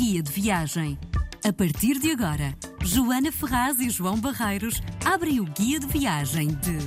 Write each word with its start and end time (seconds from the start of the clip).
Guia 0.00 0.22
de 0.22 0.32
Viagem. 0.32 0.98
A 1.44 1.52
partir 1.52 1.98
de 1.98 2.10
agora, 2.10 2.56
Joana 2.82 3.30
Ferraz 3.30 3.78
e 3.80 3.90
João 3.90 4.18
Barreiros 4.18 4.80
abrem 5.04 5.40
o 5.40 5.44
Guia 5.44 5.78
de 5.78 5.86
Viagem 5.86 6.48
de. 6.48 6.78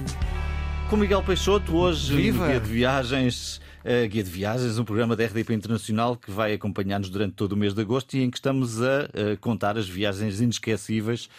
Com 0.89 0.97
Miguel 0.97 1.21
Peixoto, 1.21 1.76
hoje 1.76 2.15
Viva! 2.15 2.39
no 2.39 2.47
Guia 2.49 2.60
de 2.60 2.70
Viagens. 2.71 3.62
eh, 3.86 4.07
Guia 4.07 4.23
de 4.23 4.31
Viagens, 4.31 4.79
um 4.79 4.84
programa 4.84 5.15
da 5.15 5.26
RDP 5.26 5.54
Internacional 5.54 6.15
que 6.15 6.31
vai 6.31 6.54
acompanhar-nos 6.55 7.12
durante 7.12 7.36
todo 7.36 7.52
o 7.52 7.56
mês 7.56 7.76
de 7.76 7.81
agosto 7.81 8.15
e 8.15 8.24
em 8.24 8.31
que 8.31 8.38
estamos 8.38 8.81
a 8.81 9.08
eh, 9.14 9.38
contar 9.40 9.78
as 9.78 9.88
viagens 9.88 10.42
inesquecíveis 10.42 11.30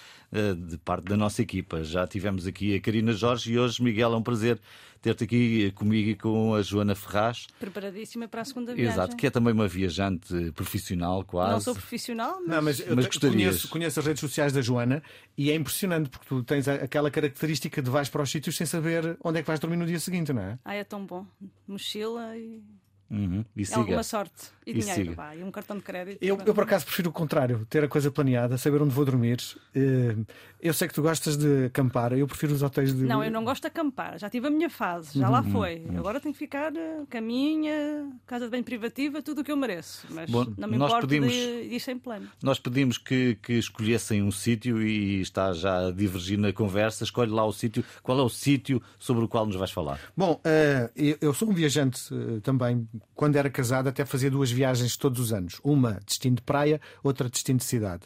de 0.68 0.78
parte 0.78 1.04
da 1.04 1.16
nossa 1.16 1.42
equipa. 1.42 1.84
Já 1.84 2.06
tivemos 2.06 2.46
aqui 2.46 2.74
a 2.74 2.80
Karina 2.80 3.12
Jorge 3.12 3.52
e 3.52 3.58
hoje, 3.58 3.82
Miguel, 3.82 4.12
é 4.12 4.16
um 4.16 4.22
prazer 4.22 4.60
ter-te 5.00 5.24
aqui 5.24 5.66
eh, 5.66 5.70
comigo 5.70 6.08
e 6.08 6.14
com 6.16 6.54
a 6.54 6.62
Joana 6.62 6.94
Ferraz. 6.94 7.46
Preparadíssima 7.60 8.26
para 8.26 8.40
a 8.40 8.44
segunda 8.44 8.74
viagem. 8.74 8.92
Exato, 8.92 9.16
que 9.16 9.26
é 9.26 9.30
também 9.30 9.52
uma 9.52 9.68
viajante 9.68 10.50
profissional, 10.52 11.22
quase. 11.24 11.52
Não 11.52 11.60
sou 11.60 11.74
profissional, 11.74 12.40
mas, 12.40 12.48
Não, 12.48 12.62
mas 12.62 12.80
eu 12.80 12.96
Mas 12.96 13.06
conheço, 13.08 13.68
conheço 13.68 14.00
as 14.00 14.06
redes 14.06 14.20
sociais 14.20 14.52
da 14.52 14.62
Joana 14.62 15.02
e 15.36 15.50
é 15.50 15.54
impressionante 15.54 16.08
porque 16.08 16.26
tu 16.26 16.42
tens 16.42 16.66
aquela 16.66 17.10
característica 17.10 17.82
de 17.82 17.90
vais 17.90 18.08
para 18.08 18.22
os 18.22 18.30
sítios 18.30 18.56
sem 18.56 18.66
saber 18.66 19.18
onde 19.22 19.38
é 19.38 19.42
que 19.42 19.46
vais 19.46 19.60
dormir 19.60 19.76
no 19.76 19.86
dia 19.86 20.00
seguinte, 20.00 20.32
não 20.32 20.42
é? 20.42 20.58
ai, 20.64 20.78
é 20.78 20.84
tão 20.84 21.04
bom. 21.04 21.26
Mochila 21.68 22.36
e 22.36 22.62
Uhum. 23.10 23.44
E 23.56 23.62
é 23.62 23.64
siga. 23.64 23.78
alguma 23.80 24.02
sorte. 24.02 24.54
E, 24.66 24.70
E 24.70 24.74
dinheiro, 24.74 25.02
siga. 25.02 25.14
pá, 25.14 25.36
e 25.36 25.44
um 25.44 25.50
cartão 25.50 25.76
de 25.76 25.82
crédito. 25.82 26.18
Eu, 26.22 26.38
eu, 26.46 26.54
por 26.54 26.64
acaso, 26.64 26.86
prefiro 26.86 27.10
o 27.10 27.12
contrário, 27.12 27.66
ter 27.68 27.84
a 27.84 27.88
coisa 27.88 28.10
planeada, 28.10 28.56
saber 28.56 28.80
onde 28.80 28.94
vou 28.94 29.04
dormir. 29.04 29.38
Eh, 29.74 30.16
Eu 30.62 30.72
sei 30.72 30.88
que 30.88 30.94
tu 30.94 31.02
gostas 31.02 31.36
de 31.36 31.66
acampar, 31.66 32.14
eu 32.14 32.26
prefiro 32.26 32.54
os 32.54 32.62
hotéis 32.62 32.94
de. 32.94 33.04
Não, 33.04 33.22
eu 33.22 33.30
não 33.30 33.44
gosto 33.44 33.60
de 33.60 33.68
acampar. 33.68 34.18
Já 34.18 34.30
tive 34.30 34.46
a 34.46 34.50
minha 34.50 34.70
fase, 34.70 35.18
já 35.18 35.26
Uhum. 35.26 35.32
lá 35.32 35.42
foi. 35.42 35.84
Agora 35.98 36.18
tenho 36.18 36.32
que 36.32 36.38
ficar 36.38 36.74
eh, 36.74 37.02
caminha, 37.10 38.10
casa 38.26 38.46
de 38.46 38.50
bem 38.50 38.62
privativa, 38.62 39.20
tudo 39.20 39.42
o 39.42 39.44
que 39.44 39.52
eu 39.52 39.56
mereço. 39.58 40.06
Mas 40.10 40.30
Bom, 40.30 40.46
não 40.56 40.66
me 40.66 40.78
nós 40.78 40.88
importo 40.90 41.08
pedimos- 41.08 41.32
de, 41.32 41.68
de 41.68 41.74
ir 41.74 41.80
sem 41.80 41.98
plano. 41.98 42.26
Nós 42.42 42.58
pedimos 42.58 42.96
que, 42.96 43.34
que 43.42 43.52
escolhessem 43.54 44.22
um 44.22 44.30
sítio 44.30 44.80
e 44.82 45.20
está 45.20 45.52
já 45.52 45.88
a 45.88 45.90
divergir 45.90 46.38
na 46.38 46.50
conversa. 46.52 47.04
Escolhe 47.04 47.30
lá 47.30 47.44
o 47.44 47.52
sítio. 47.52 47.84
Qual 48.02 48.18
é 48.18 48.22
o 48.22 48.30
sítio 48.30 48.82
sobre 48.98 49.22
o 49.24 49.28
qual 49.28 49.44
nos 49.44 49.56
vais 49.56 49.70
falar? 49.70 50.00
Bom, 50.16 50.40
eh, 50.44 50.90
eu- 51.20 51.34
sou 51.34 51.50
um 51.50 51.52
viajante 51.52 52.00
também. 52.42 52.88
Quando 53.14 53.36
era 53.36 53.50
casado, 53.50 53.88
até 53.88 54.04
fazia 54.04 54.30
duas 54.30 54.50
viagens 54.50 54.96
todos 54.96 55.20
os 55.20 55.32
anos: 55.32 55.60
uma 55.64 56.00
destino 56.06 56.36
de 56.36 56.42
praia, 56.42 56.80
outra 57.02 57.28
destino 57.28 57.58
de 57.58 57.64
cidade. 57.64 58.02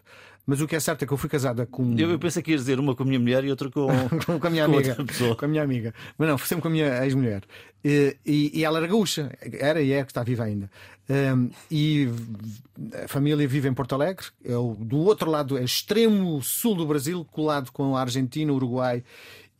Mas 0.46 0.62
o 0.62 0.66
que 0.66 0.74
é 0.74 0.80
certo 0.80 1.02
é 1.02 1.06
que 1.06 1.12
eu 1.12 1.18
fui 1.18 1.28
casada 1.28 1.66
com. 1.66 1.94
Eu, 1.98 2.10
eu 2.10 2.18
pensei 2.18 2.42
que 2.42 2.50
ias 2.52 2.62
dizer 2.62 2.80
uma 2.80 2.94
com 2.96 3.02
a 3.02 3.06
minha 3.06 3.20
mulher 3.20 3.44
e 3.44 3.50
outra 3.50 3.70
com, 3.70 3.86
com 4.40 4.46
a 4.46 4.50
minha 4.50 4.64
com 4.66 4.72
amiga. 4.74 4.96
Com 5.36 5.44
a 5.44 5.48
minha 5.48 5.62
amiga. 5.62 5.94
Mas 6.16 6.26
não, 6.28 6.38
foi 6.38 6.46
sempre 6.48 6.62
com 6.62 6.68
a 6.68 6.70
minha 6.70 7.04
ex-mulher. 7.04 7.42
E, 7.84 8.16
e- 8.24 8.50
e 8.60 8.64
ela 8.64 8.78
era 8.78 8.86
gaúcha. 8.86 9.30
Era 9.42 9.82
e 9.82 9.92
é 9.92 10.02
que 10.04 10.10
está 10.10 10.22
viva 10.22 10.44
ainda. 10.44 10.70
Um, 11.10 11.50
e 11.70 12.08
a 13.04 13.08
família 13.08 13.46
vive 13.46 13.68
em 13.68 13.74
Porto 13.74 13.94
Alegre. 13.94 14.24
É 14.42 14.56
o, 14.56 14.74
do 14.74 14.96
outro 14.98 15.30
lado, 15.30 15.58
é 15.58 15.64
extremo 15.64 16.40
sul 16.42 16.74
do 16.74 16.86
Brasil, 16.86 17.26
colado 17.30 17.70
com 17.70 17.94
a 17.94 18.00
Argentina, 18.00 18.50
Uruguai. 18.50 19.04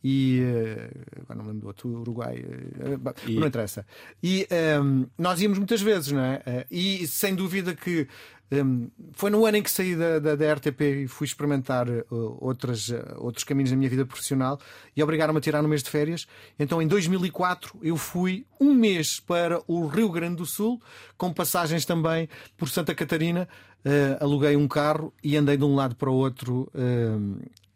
E 0.03 0.39
eh, 0.41 0.89
agora 1.21 1.35
não 1.37 1.43
me 1.43 1.47
lembro 1.49 1.61
do 1.61 1.67
outro, 1.67 1.89
Uruguai, 1.89 2.43
eh, 2.79 2.97
bah, 2.97 3.13
E- 3.27 3.35
não 3.35 3.47
interessa. 3.47 3.85
E 4.23 4.47
um, 4.81 5.05
nós 5.17 5.41
íamos 5.41 5.57
muitas 5.57 5.81
vezes, 5.81 6.11
não 6.11 6.21
é? 6.21 6.41
Eh, 6.45 6.65
E 6.71 7.07
sem 7.07 7.35
dúvida 7.35 7.75
que 7.75 8.07
um, 8.51 8.89
foi 9.13 9.29
no 9.29 9.45
ano 9.45 9.57
em 9.57 9.61
que 9.63 9.69
saí 9.69 9.95
da, 9.95 10.17
da, 10.17 10.35
da 10.35 10.53
RTP 10.53 10.81
e 11.03 11.07
fui 11.07 11.25
experimentar 11.27 11.87
uh, 11.87 12.03
outras, 12.39 12.89
uh, 12.89 12.95
outros 13.17 13.43
caminhos 13.43 13.69
na 13.71 13.77
minha 13.77 13.89
vida 13.89 14.05
profissional 14.05 14.59
e 14.95 15.03
obrigaram-me 15.03 15.37
a 15.37 15.41
tirar 15.41 15.61
no 15.61 15.67
mês 15.69 15.83
de 15.83 15.89
férias. 15.91 16.25
Então, 16.57 16.81
em 16.81 16.87
2004, 16.87 17.77
eu 17.83 17.95
fui 17.95 18.45
um 18.59 18.73
mês 18.73 19.19
para 19.19 19.61
o 19.67 19.85
Rio 19.85 20.09
Grande 20.09 20.37
do 20.37 20.45
Sul, 20.47 20.81
com 21.17 21.31
passagens 21.31 21.85
também 21.85 22.27
por 22.57 22.69
Santa 22.69 22.95
Catarina. 22.95 23.47
Uh, 23.85 24.23
aluguei 24.23 24.55
um 24.55 24.67
carro 24.67 25.13
e 25.23 25.37
andei 25.37 25.55
de 25.55 25.63
um 25.63 25.75
lado 25.75 25.95
para 25.95 26.09
o 26.09 26.13
outro. 26.15 26.71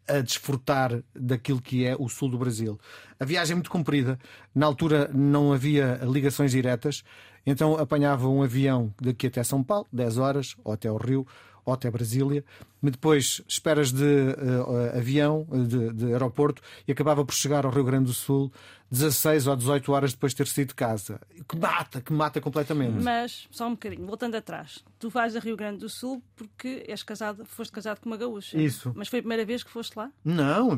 A 0.06 0.20
desfrutar 0.20 1.02
daquilo 1.14 1.60
que 1.60 1.84
é 1.84 1.96
o 1.98 2.08
sul 2.08 2.28
do 2.28 2.38
Brasil. 2.38 2.78
A 3.18 3.24
viagem 3.24 3.52
é 3.52 3.54
muito 3.56 3.70
comprida. 3.70 4.18
Na 4.54 4.66
altura 4.66 5.10
não 5.12 5.52
havia 5.52 6.00
ligações 6.02 6.52
diretas, 6.52 7.02
então 7.46 7.76
apanhava 7.76 8.28
um 8.28 8.42
avião 8.42 8.92
daqui 9.00 9.26
até 9.26 9.42
São 9.42 9.62
Paulo, 9.62 9.86
10 9.92 10.18
horas, 10.18 10.56
ou 10.64 10.72
até 10.72 10.90
o 10.90 10.96
Rio, 10.96 11.26
ou 11.64 11.72
até 11.72 11.90
Brasília. 11.90 12.44
Mas 12.80 12.92
Depois 12.92 13.42
esperas 13.48 13.92
de 13.92 14.04
eh, 14.04 14.98
avião, 14.98 15.46
de, 15.66 15.92
de 15.92 16.12
aeroporto, 16.12 16.60
e 16.86 16.92
acabava 16.92 17.24
por 17.24 17.34
chegar 17.34 17.64
ao 17.64 17.72
Rio 17.72 17.84
Grande 17.84 18.06
do 18.06 18.12
Sul 18.12 18.52
16 18.94 19.46
ou 19.48 19.56
18 19.56 19.92
horas 19.92 20.12
depois 20.12 20.32
de 20.32 20.36
ter 20.36 20.46
saído 20.46 20.68
de 20.68 20.74
casa. 20.74 21.20
Que 21.48 21.56
mata, 21.56 22.00
que 22.00 22.12
mata 22.12 22.40
completamente. 22.40 23.02
Mas, 23.02 23.48
só 23.50 23.66
um 23.66 23.72
bocadinho, 23.72 24.06
voltando 24.06 24.36
atrás, 24.36 24.84
tu 24.98 25.10
vais 25.10 25.36
a 25.36 25.40
Rio 25.40 25.56
Grande 25.56 25.78
do 25.78 25.88
Sul 25.88 26.22
porque 26.36 26.84
és 26.88 27.02
casado, 27.02 27.44
foste 27.44 27.72
casado 27.72 28.00
com 28.00 28.08
uma 28.08 28.16
gaúcha. 28.16 28.56
Isso. 28.56 28.92
Mas 28.94 29.08
foi 29.08 29.18
a 29.18 29.22
primeira 29.22 29.44
vez 29.44 29.62
que 29.62 29.70
foste 29.70 29.96
lá? 29.96 30.10
Não, 30.24 30.76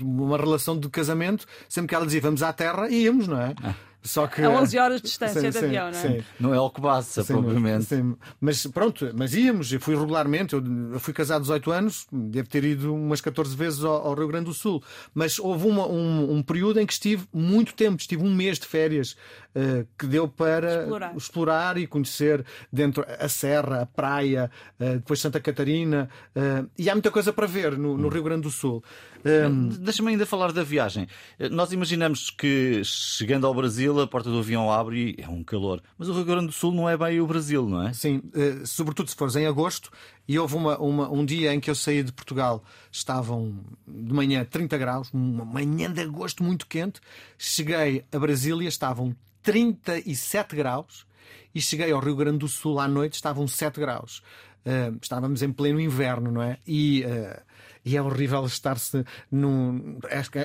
uma 0.00 0.36
relação 0.36 0.78
de 0.78 0.88
casamento, 0.88 1.46
sempre 1.68 1.88
que 1.88 1.94
ela 1.94 2.06
dizia 2.06 2.20
vamos 2.20 2.42
à 2.42 2.52
terra, 2.52 2.88
íamos, 2.88 3.26
não 3.26 3.40
é? 3.40 3.54
Só 4.02 4.26
que, 4.28 4.40
A 4.42 4.48
11 4.50 4.78
horas 4.78 5.00
de 5.02 5.08
distância 5.08 5.40
Sim, 5.40 5.50
de 5.50 5.58
sim, 5.58 5.64
avião, 5.66 5.90
não 5.90 5.98
é? 5.98 6.02
sim. 6.02 6.24
Não 6.38 6.54
é 6.54 6.56
Alcobaça, 6.56 7.22
Sim, 7.22 7.32
provavelmente. 7.34 7.84
sim. 7.86 8.16
Mas 8.40 8.64
pronto, 8.66 9.10
mas 9.14 9.34
íamos, 9.34 9.72
eu 9.72 9.80
fui 9.80 9.96
regularmente, 9.96 10.54
eu, 10.54 10.62
fui 11.00 11.12
casado 11.12 11.38
há 11.38 11.58
18 11.58 11.70
anos, 11.72 12.06
devo 12.12 12.48
ter 12.48 12.64
ido 12.64 12.94
umas 12.94 13.20
14 13.20 13.54
vezes 13.56 13.82
ao, 13.84 14.06
ao 14.06 14.14
Rio 14.14 14.28
Grande 14.28 14.46
do 14.46 14.54
Sul. 14.54 14.82
Mas 15.12 15.38
houve 15.38 15.66
uma- 15.66 15.86
um, 15.88 16.32
um 16.36 16.42
período 16.42 16.78
em 16.80 16.86
que 16.86 16.92
estive 16.92 17.26
muito 17.32 17.74
tempo, 17.74 18.00
estive 18.00 18.22
um 18.22 18.32
mês 18.34 18.58
de 18.58 18.66
férias, 18.66 19.16
eh, 19.54 19.84
que 19.98 20.06
deu 20.06 20.28
para 20.28 20.82
Explorar. 20.82 21.16
explorar 21.16 21.76
e 21.78 21.86
conhecer 21.86 22.44
dentro 22.72 23.04
a 23.18 23.28
Serra, 23.28 23.82
a 23.82 23.86
praia, 23.86 24.50
eh, 24.78 24.94
depois 24.94 25.20
Santa 25.20 25.40
Catarina, 25.40 26.08
eh, 26.34 26.64
e 26.78 26.88
há 26.88 26.94
muita 26.94 27.10
coisa 27.10 27.32
para 27.32 27.46
ver 27.46 27.76
no, 27.76 27.98
no 27.98 28.08
Rio 28.08 28.22
Grande 28.22 28.42
do 28.42 28.50
Sul. 28.50 28.82
Eh, 29.24 29.48
Deixa-me 29.80 30.10
ainda 30.10 30.24
falar 30.24 30.52
da 30.52 30.62
viagem. 30.62 31.08
Nós 31.50 31.72
imaginamos 31.72 32.30
que 32.30 32.80
chegando 32.84 33.46
ao 33.46 33.52
Brasil 33.54 33.87
a 34.00 34.06
porta 34.06 34.28
do 34.30 34.38
avião 34.40 34.70
abre 34.72 35.14
e 35.18 35.22
é 35.22 35.28
um 35.28 35.44
calor. 35.44 35.80
Mas 35.96 36.08
o 36.08 36.12
Rio 36.12 36.24
Grande 36.24 36.46
do 36.46 36.52
Sul 36.52 36.72
não 36.72 36.88
é 36.88 36.96
bem 36.96 37.20
o 37.20 37.26
Brasil, 37.26 37.68
não 37.68 37.86
é? 37.86 37.92
Sim, 37.92 38.20
eh, 38.34 38.62
sobretudo 38.64 39.08
se 39.08 39.14
fores 39.14 39.36
em 39.36 39.46
agosto, 39.46 39.90
e 40.26 40.38
houve 40.38 40.56
uma, 40.56 40.76
uma- 40.78 41.10
um 41.10 41.24
dia 41.24 41.54
em 41.54 41.60
que 41.60 41.70
eu 41.70 41.74
saí 41.74 42.02
de 42.02 42.12
Portugal, 42.12 42.62
estavam 42.90 43.54
de 43.86 44.12
manhã 44.12 44.44
30 44.44 44.76
graus, 44.76 45.08
uma 45.12 45.44
manhã 45.44 45.90
de 45.92 46.00
agosto 46.00 46.42
muito 46.42 46.66
quente. 46.66 47.00
Cheguei 47.38 48.04
a 48.10 48.18
Brasília, 48.18 48.68
estavam 48.68 49.14
37 49.42 50.54
graus, 50.56 51.06
e 51.54 51.60
cheguei 51.60 51.90
ao 51.92 52.00
Rio 52.00 52.16
Grande 52.16 52.38
do 52.38 52.48
Sul 52.48 52.78
à 52.80 52.86
noite, 52.88 53.14
estavam 53.14 53.46
7 53.48 53.80
graus. 53.80 54.22
Eh, 54.64 54.92
estávamos 55.00 55.40
em 55.42 55.52
pleno 55.52 55.80
inverno, 55.80 56.30
não 56.32 56.42
é? 56.42 56.58
E. 56.66 57.02
eh, 57.04 57.42
e 57.88 57.96
é 57.96 58.02
horrível 58.02 58.44
estar-se 58.44 59.04
num- 59.30 59.98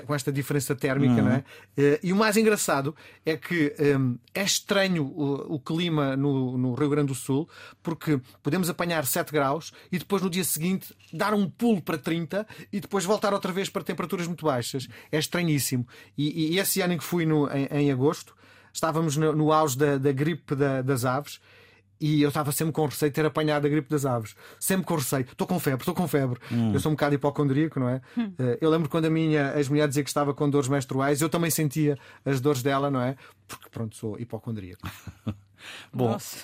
com 0.05 0.15
esta 0.15 0.31
diferença 0.31 0.75
térmica, 0.75 1.21
não 1.21 1.31
é? 1.31 1.43
Eh, 1.77 1.99
E 2.03 2.13
o 2.13 2.15
mais 2.15 2.37
engraçado 2.37 2.95
é 3.25 3.35
que 3.37 3.73
hum, 3.97 4.17
é 4.33 4.43
estranho 4.43 5.03
o, 5.05 5.55
o 5.55 5.59
clima 5.59 6.15
no, 6.15 6.57
no 6.57 6.73
Rio 6.73 6.89
Grande 6.89 7.07
do 7.07 7.15
Sul, 7.15 7.47
porque 7.81 8.19
podemos 8.41 8.69
apanhar 8.69 9.05
7 9.05 9.31
graus 9.31 9.73
e 9.91 9.99
depois 9.99 10.21
no 10.21 10.29
dia 10.29 10.43
seguinte 10.43 10.95
dar 11.11 11.33
um 11.33 11.49
pulo 11.49 11.81
para 11.81 11.97
30 11.97 12.47
e 12.71 12.79
depois 12.79 13.03
voltar 13.05 13.33
outra 13.33 13.51
vez 13.51 13.69
para 13.69 13.83
temperaturas 13.83 14.25
muito 14.27 14.45
baixas. 14.45 14.87
É 15.11 15.17
estranhíssimo. 15.17 15.85
E, 16.17 16.53
e 16.55 16.59
esse 16.59 16.81
ano 16.81 16.93
em 16.93 16.97
que 16.97 17.03
fui 17.03 17.25
no- 17.25 17.49
em, 17.51 17.65
em 17.71 17.91
agosto, 17.91 18.35
estávamos 18.71 19.17
no, 19.17 19.33
no 19.33 19.51
auge 19.51 19.77
da, 19.77 19.97
da 19.97 20.11
gripe 20.11 20.55
da- 20.55 20.81
das 20.81 21.03
aves. 21.05 21.39
E 22.01 22.21
eu 22.21 22.27
estava 22.29 22.51
sempre 22.51 22.73
com 22.73 22.85
receio 22.85 23.09
de 23.11 23.15
ter 23.15 23.25
apanhado 23.25 23.65
a 23.65 23.69
gripe 23.69 23.89
das 23.89 24.05
aves. 24.05 24.35
Sempre 24.59 24.85
com 24.85 24.95
receio. 24.95 25.21
Estou 25.29 25.47
com 25.47 25.57
febre, 25.59 25.81
estou 25.81 25.93
com 25.95 26.07
febre. 26.07 26.39
Eu 26.73 26.79
sou 26.79 26.91
um 26.91 26.95
bocado 26.95 27.15
hipocondríaco, 27.15 27.79
não 27.79 27.87
é? 27.87 28.01
Eh, 28.17 28.57
Eu 28.59 28.69
lembro 28.69 28.89
quando 28.89 29.05
a 29.05 29.09
minha 29.09 29.53
ex-mulher 29.57 29.87
dizia 29.87 30.03
que 30.03 30.09
estava 30.09 30.33
com 30.33 30.49
dores 30.49 30.67
menstruais, 30.67 31.21
eu 31.21 31.29
também 31.29 31.49
sentia 31.49 31.97
as 32.25 32.41
dores 32.41 32.61
dela, 32.61 32.91
não 32.91 33.01
é? 33.01 33.15
Porque, 33.47 33.69
pronto, 33.69 33.95
sou 33.95 34.19
hipocondríaco. 34.19 34.81
Bom, 35.93 36.09
Nossa. 36.11 36.37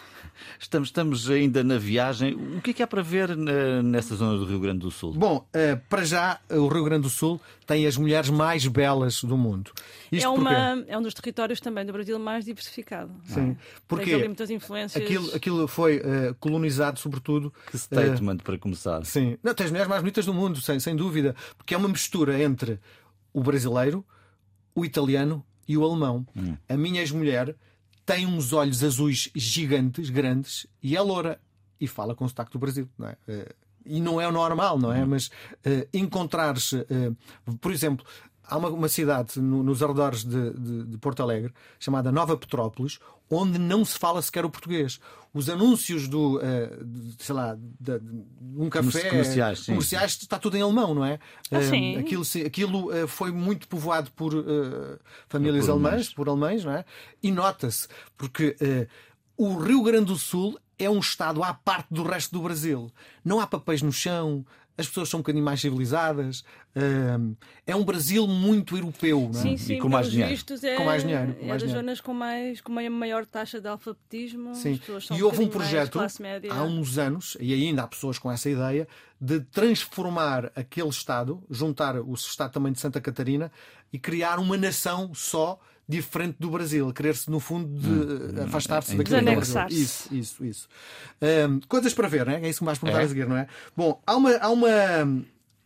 Estamos, 0.59 0.89
estamos 0.89 1.29
ainda 1.29 1.63
na 1.63 1.77
viagem. 1.77 2.33
O 2.33 2.61
que 2.61 2.71
é 2.71 2.73
que 2.73 2.83
há 2.83 2.87
para 2.87 3.01
ver 3.01 3.35
na- 3.35 3.81
nessa 3.83 4.15
zona 4.15 4.37
do 4.37 4.45
Rio 4.45 4.59
Grande 4.59 4.79
do 4.79 4.91
Sul? 4.91 5.13
Bom, 5.13 5.47
eh, 5.53 5.75
para 5.75 6.03
já, 6.03 6.39
o 6.49 6.67
Rio 6.67 6.83
Grande 6.83 7.03
do 7.03 7.09
Sul 7.09 7.39
tem 7.65 7.85
as 7.85 7.97
mulheres 7.97 8.29
mais 8.29 8.65
belas 8.67 9.23
do 9.23 9.37
mundo. 9.37 9.71
Isto 10.11 10.25
É, 10.25 10.29
uma, 10.29 10.83
é 10.87 10.97
um 10.97 11.01
dos 11.01 11.13
territórios 11.13 11.59
também 11.59 11.85
do 11.85 11.93
Brasil 11.93 12.17
mais 12.19 12.45
diversificado. 12.45 13.11
Sim. 13.25 13.33
Tem 13.53 13.57
Porque 13.87 14.13
ali 14.13 14.25
muitas 14.25 14.49
influências. 14.49 15.03
aquilo, 15.03 15.35
aquilo 15.35 15.67
foi 15.67 15.97
eh, 16.03 16.33
colonizado, 16.39 16.97
sobretudo. 16.99 17.53
Que 17.69 17.77
statement 17.77 18.37
para 18.37 18.57
começar. 18.57 19.05
Sim. 19.05 19.37
Não, 19.43 19.53
tem 19.53 19.65
as 19.65 19.71
mulheres 19.71 19.89
mais 19.89 20.01
bonitas 20.01 20.25
do 20.25 20.33
mundo, 20.33 20.59
sem, 20.61 20.79
sem 20.79 20.95
dúvida. 20.95 21.35
Porque 21.57 21.73
é 21.73 21.77
uma 21.77 21.87
mistura 21.89 22.41
entre 22.41 22.79
o 23.33 23.41
brasileiro, 23.43 24.03
o 24.73 24.83
italiano 24.83 25.45
e 25.67 25.77
o 25.77 25.83
alemão. 25.85 26.25
A 26.67 26.75
minha 26.75 27.01
ex-mulher 27.01 27.55
tem 28.09 28.25
uns 28.25 28.53
olhos 28.53 28.83
azuis 28.83 29.29
gigantes, 29.35 30.09
grandes, 30.09 30.65
e 30.81 30.95
é 30.97 31.01
loura. 31.01 31.39
E 31.79 31.87
fala 31.87 32.15
com 32.15 32.25
o 32.25 32.27
sotaque 32.27 32.51
do 32.51 32.57
Brasil, 32.57 32.89
não 32.97 33.07
é? 33.07 33.15
Eh, 33.27 33.53
E 33.85 34.01
não 34.01 34.19
é 34.19 34.27
o 34.27 34.31
normal, 34.31 34.77
não 34.77 34.91
é? 34.91 35.05
Mas 35.05 35.29
eh, 35.63 35.87
encontrares, 35.93 36.73
eh, 36.73 37.11
por 37.61 37.71
exemplo, 37.71 38.05
há 38.49 38.57
uma, 38.57 38.69
uma 38.69 38.89
cidade 38.89 39.39
no, 39.39 39.63
nos 39.63 39.83
arredores 39.83 40.23
de, 40.23 40.51
de, 40.53 40.83
de, 40.85 40.97
Porto 40.97 41.21
Alegre 41.21 41.53
chamada 41.79 42.11
Nova 42.11 42.35
Petrópolis, 42.35 42.99
onde 43.29 43.57
não 43.57 43.85
se 43.85 43.97
fala 43.97 44.21
sequer 44.21 44.45
o 44.45 44.49
português. 44.49 44.99
Os 45.33 45.47
anúncios 45.47 46.07
do, 46.07 46.37
uh, 46.37 46.83
de, 46.83 47.23
sei 47.23 47.35
lá, 47.35 47.55
de, 47.55 47.99
de 47.99 48.25
um 48.57 48.69
café 48.69 49.09
comerciais, 49.09 49.65
comerciais, 49.65 50.11
está 50.13 50.39
tudo 50.39 50.57
em 50.57 50.61
alemão, 50.61 50.95
não 50.95 51.05
é? 51.05 51.19
Ah, 51.51 51.61
sim. 51.61 51.97
aquilo 51.97 52.23
aquilo 52.45 52.89
uh, 52.91 53.07
foi 53.07 53.31
muito 53.31 53.67
povoado 53.67 54.11
por 54.11 54.31
famílias 55.27 55.65
por 55.65 55.71
alemãs, 55.71 55.91
alemães. 55.91 56.13
por 56.13 56.29
alemães, 56.29 56.65
não 56.65 56.71
é? 56.71 56.85
E 57.21 57.31
nota-se, 57.31 57.87
porque 58.17 58.55
o 59.37 59.55
Rio 59.57 59.83
Grande 59.83 60.05
do 60.05 60.17
Sul 60.17 60.59
é 60.79 60.89
um 60.89 60.99
estado 60.99 61.43
à 61.43 61.53
parte 61.53 61.93
do 61.93 62.03
resto 62.03 62.31
do 62.31 62.41
Brasil. 62.41 62.89
Não 63.23 63.39
há 63.39 63.45
papéis 63.45 63.81
no 63.81 63.91
chão, 63.91 64.45
as 64.79 64.87
pessoas 64.87 65.09
são 65.09 65.19
um 65.19 65.21
bocadinho 65.21 65.43
mais 65.43 65.59
civilizadas. 65.59 66.43
é 67.67 67.75
um 67.75 67.83
Brasil 67.83 68.25
muito 68.25 68.77
europeu, 68.77 69.29
não 69.33 69.39
é? 69.39 69.43
Sim, 69.43 69.57
sim, 69.57 69.73
e 69.75 69.79
com 69.79 69.89
mais 69.89 70.09
dinheiro. 70.09 70.33
É, 70.63 70.75
com 70.75 70.85
mais 70.85 71.03
dinheiro. 71.03 71.33
Com 71.33 71.43
é 71.43 71.47
mais 71.47 71.61
das 71.61 71.69
dinheiro. 71.69 71.79
zonas 71.79 72.01
com, 72.01 72.13
mais, 72.13 72.61
com 72.61 72.71
uma 72.71 72.89
maior 72.89 73.25
taxa 73.25 73.59
de 73.59 73.67
alfabetismo. 73.67 74.55
Sim. 74.55 74.79
e 75.11 75.21
um 75.21 75.25
houve 75.25 75.43
um 75.43 75.49
projeto 75.49 75.99
há 75.99 76.63
uns 76.63 76.97
anos, 76.97 77.35
e 77.41 77.53
ainda 77.53 77.83
há 77.83 77.87
pessoas 77.87 78.17
com 78.17 78.31
essa 78.31 78.49
ideia, 78.49 78.87
de 79.19 79.41
transformar 79.41 80.49
aquele 80.55 80.87
Estado, 80.87 81.43
juntar 81.49 81.97
o 81.97 82.13
Estado 82.13 82.53
também 82.53 82.71
de 82.71 82.79
Santa 82.79 83.01
Catarina 83.01 83.51
e 83.91 83.99
criar 83.99 84.39
uma 84.39 84.55
nação 84.55 85.13
só 85.13 85.59
diferente 85.89 86.35
do 86.39 86.51
Brasil, 86.51 86.93
querer-se, 86.93 87.31
no 87.31 87.39
fundo, 87.39 87.67
de 87.67 87.89
hum, 87.89 88.43
afastar-se 88.43 88.95
daquilo 88.95 89.23
que 89.23 89.29
é 89.29 89.35
Brasil. 89.35 89.65
Isso, 89.69 90.13
isso, 90.13 90.45
isso. 90.45 90.69
Um, 91.49 91.59
coisas 91.67 91.95
para 91.95 92.07
ver, 92.07 92.27
né? 92.27 92.39
é 92.43 92.47
isso 92.47 92.59
que 92.59 92.63
me 92.63 92.67
vais 92.67 92.77
perguntar 92.77 93.01
é. 93.01 93.05
a 93.05 93.07
seguir, 93.07 93.27
não 93.27 93.35
é? 93.35 93.47
Bom, 93.75 93.99
há 94.05 94.15
uma. 94.15 94.35
Há, 94.37 94.49
uma, 94.49 94.69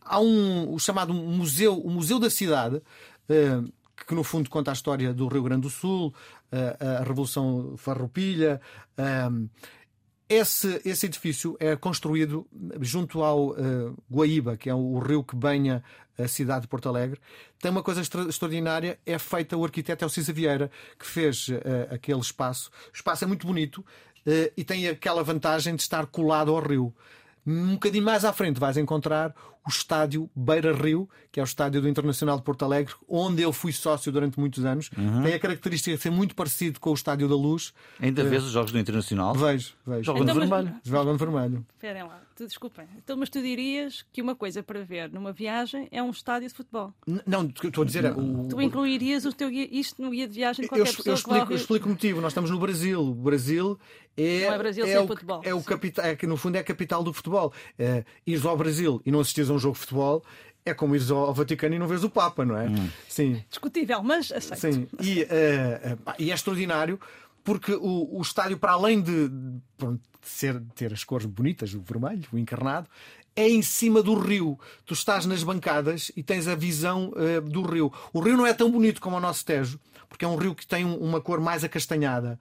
há 0.00 0.20
um 0.20 0.72
o 0.72 0.78
chamado 0.78 1.12
museu, 1.12 1.78
o 1.78 1.90
Museu 1.90 2.18
da 2.18 2.30
Cidade. 2.30 2.76
Uh, 3.28 3.70
que 4.06 4.14
no 4.14 4.24
fundo 4.24 4.50
conta 4.50 4.70
a 4.70 4.74
história 4.74 5.14
do 5.14 5.28
Rio 5.28 5.42
Grande 5.42 5.62
do 5.62 5.70
Sul, 5.70 6.12
a, 6.50 7.00
a 7.00 7.04
Revolução 7.04 7.74
Farroupilha. 7.76 8.60
Um, 8.98 9.48
esse, 10.28 10.80
esse 10.84 11.06
edifício 11.06 11.56
é 11.60 11.76
construído 11.76 12.46
junto 12.80 13.22
ao 13.22 13.50
uh, 13.50 13.96
Guaíba, 14.10 14.56
que 14.56 14.70
é 14.70 14.74
o 14.74 14.98
rio 14.98 15.22
que 15.22 15.36
banha 15.36 15.82
a 16.18 16.28
cidade 16.28 16.62
de 16.62 16.68
Porto 16.68 16.88
Alegre. 16.88 17.20
Tem 17.58 17.70
uma 17.70 17.82
coisa 17.82 18.00
extra 18.00 18.22
extraordinária, 18.22 18.98
é 19.04 19.18
feita, 19.18 19.56
o 19.56 19.64
arquiteto 19.64 20.04
é 20.04 20.06
o 20.06 20.10
Cisa 20.10 20.32
Vieira, 20.32 20.70
que 20.98 21.06
fez 21.06 21.48
uh, 21.48 21.94
aquele 21.94 22.20
espaço. 22.20 22.70
O 22.92 22.96
espaço 22.96 23.24
é 23.24 23.26
muito 23.26 23.46
bonito 23.46 23.78
uh, 23.78 24.52
e 24.56 24.64
tem 24.64 24.88
aquela 24.88 25.22
vantagem 25.22 25.74
de 25.74 25.82
estar 25.82 26.06
colado 26.06 26.52
ao 26.52 26.60
rio. 26.60 26.94
Um 27.46 27.74
bocadinho 27.74 28.04
mais 28.04 28.24
à 28.24 28.32
frente 28.32 28.58
vais 28.58 28.76
encontrar 28.78 29.34
o 29.66 29.70
estádio 29.70 30.30
Beira 30.34 30.72
Rio, 30.72 31.08
que 31.32 31.40
é 31.40 31.42
o 31.42 31.44
estádio 31.44 31.80
do 31.80 31.88
Internacional 31.88 32.36
de 32.36 32.42
Porto 32.42 32.64
Alegre, 32.64 32.94
onde 33.08 33.42
eu 33.42 33.52
fui 33.52 33.72
sócio 33.72 34.12
durante 34.12 34.38
muitos 34.38 34.64
anos. 34.64 34.90
Uhum. 34.96 35.22
Tem 35.22 35.34
a 35.34 35.38
característica 35.38 35.96
de 35.96 36.02
ser 36.02 36.10
muito 36.10 36.34
parecido 36.34 36.78
com 36.78 36.90
o 36.90 36.94
estádio 36.94 37.28
da 37.28 37.34
Luz. 37.34 37.72
Ainda 37.98 38.22
uh, 38.22 38.28
vês 38.28 38.44
os 38.44 38.50
jogos 38.50 38.72
do 38.72 38.78
Internacional? 38.78 39.34
Vejo, 39.34 39.74
vejo. 39.86 40.04
Jogam 40.04 40.22
então, 40.22 40.34
de 40.34 40.40
vermelho. 40.40 40.74
Mas... 40.74 40.90
Jogam 40.90 41.16
de 41.16 41.18
vermelho. 41.18 41.66
Esperem 41.74 42.02
lá, 42.02 42.20
tu, 42.36 42.46
desculpem. 42.46 42.86
Então, 42.98 43.16
mas 43.16 43.30
tu 43.30 43.40
dirias 43.40 44.04
que 44.12 44.20
uma 44.20 44.34
coisa 44.34 44.62
para 44.62 44.82
ver 44.84 45.10
numa 45.10 45.32
viagem 45.32 45.88
é 45.90 46.02
um 46.02 46.10
estádio 46.10 46.48
de 46.48 46.54
futebol? 46.54 46.92
N 47.06 47.20
não, 47.26 47.46
estou 47.46 47.82
a 47.82 47.86
dizer. 47.86 48.04
É 48.04 48.12
o... 48.12 48.48
Tu 48.48 48.60
incluirias 48.60 49.24
o 49.24 49.32
teu 49.32 49.48
guia, 49.48 49.68
isto 49.70 50.02
no 50.02 50.10
guia 50.10 50.28
de 50.28 50.34
viagem 50.34 50.62
de 50.62 50.68
qualquer 50.68 50.88
eu, 50.88 50.94
pessoa 50.94 51.12
eu 51.12 51.14
explico, 51.14 51.52
eu 51.52 51.56
explico 51.56 51.86
o 51.86 51.90
motivo. 51.90 52.20
Nós 52.20 52.32
estamos 52.32 52.50
no 52.50 52.58
Brasil. 52.58 53.00
O 53.00 53.14
Brasil 53.14 53.78
é, 54.16 54.46
não 54.46 54.54
é, 54.54 54.58
Brasil 54.58 54.86
é, 54.86 55.00
o, 55.00 55.06
futebol. 55.06 55.40
é 55.44 55.54
o 55.54 55.62
capital, 55.62 56.04
é 56.04 56.14
que 56.14 56.26
no 56.26 56.36
fundo 56.36 56.56
é 56.56 56.60
a 56.60 56.64
capital 56.64 57.02
do 57.02 57.12
futebol. 57.12 57.52
É, 57.78 58.04
ires 58.26 58.44
ao 58.44 58.56
Brasil 58.56 59.02
e 59.04 59.10
não 59.10 59.20
assistires 59.20 59.50
a 59.50 59.53
um 59.54 59.58
jogo 59.58 59.74
de 59.74 59.80
futebol 59.80 60.24
é 60.64 60.72
como 60.72 60.96
ires 60.96 61.10
ao 61.10 61.32
Vaticano 61.34 61.74
e 61.74 61.78
não 61.78 61.86
vês 61.86 62.02
o 62.04 62.10
Papa, 62.10 62.44
não 62.44 62.56
é? 62.56 62.66
Hum. 62.66 62.88
Sim. 63.08 63.44
Discutível, 63.48 64.02
mas 64.02 64.32
aceito. 64.32 64.60
Sim, 64.60 64.88
e, 65.00 65.22
uh, 65.22 65.26
uh, 65.26 66.14
e 66.18 66.30
é 66.30 66.34
extraordinário 66.34 66.98
porque 67.42 67.74
o, 67.74 68.18
o 68.18 68.22
estádio, 68.22 68.56
para 68.56 68.72
além 68.72 69.02
de, 69.02 69.28
de, 69.28 69.60
de 69.86 70.00
ser, 70.22 70.58
ter 70.74 70.92
as 70.92 71.04
cores 71.04 71.26
bonitas, 71.26 71.74
o 71.74 71.82
vermelho, 71.82 72.24
o 72.32 72.38
encarnado, 72.38 72.88
é 73.36 73.46
em 73.46 73.60
cima 73.60 74.02
do 74.02 74.14
rio. 74.14 74.58
Tu 74.86 74.94
estás 74.94 75.26
nas 75.26 75.42
bancadas 75.42 76.10
e 76.16 76.22
tens 76.22 76.48
a 76.48 76.54
visão 76.54 77.12
uh, 77.12 77.40
do 77.42 77.60
rio. 77.62 77.92
O 78.12 78.20
rio 78.20 78.36
não 78.36 78.46
é 78.46 78.54
tão 78.54 78.70
bonito 78.70 79.00
como 79.02 79.16
o 79.16 79.20
nosso 79.20 79.44
Tejo, 79.44 79.78
porque 80.08 80.24
é 80.24 80.28
um 80.28 80.36
rio 80.36 80.54
que 80.54 80.66
tem 80.66 80.84
uma 80.84 81.20
cor 81.20 81.40
mais 81.40 81.62
acastanhada 81.62 82.40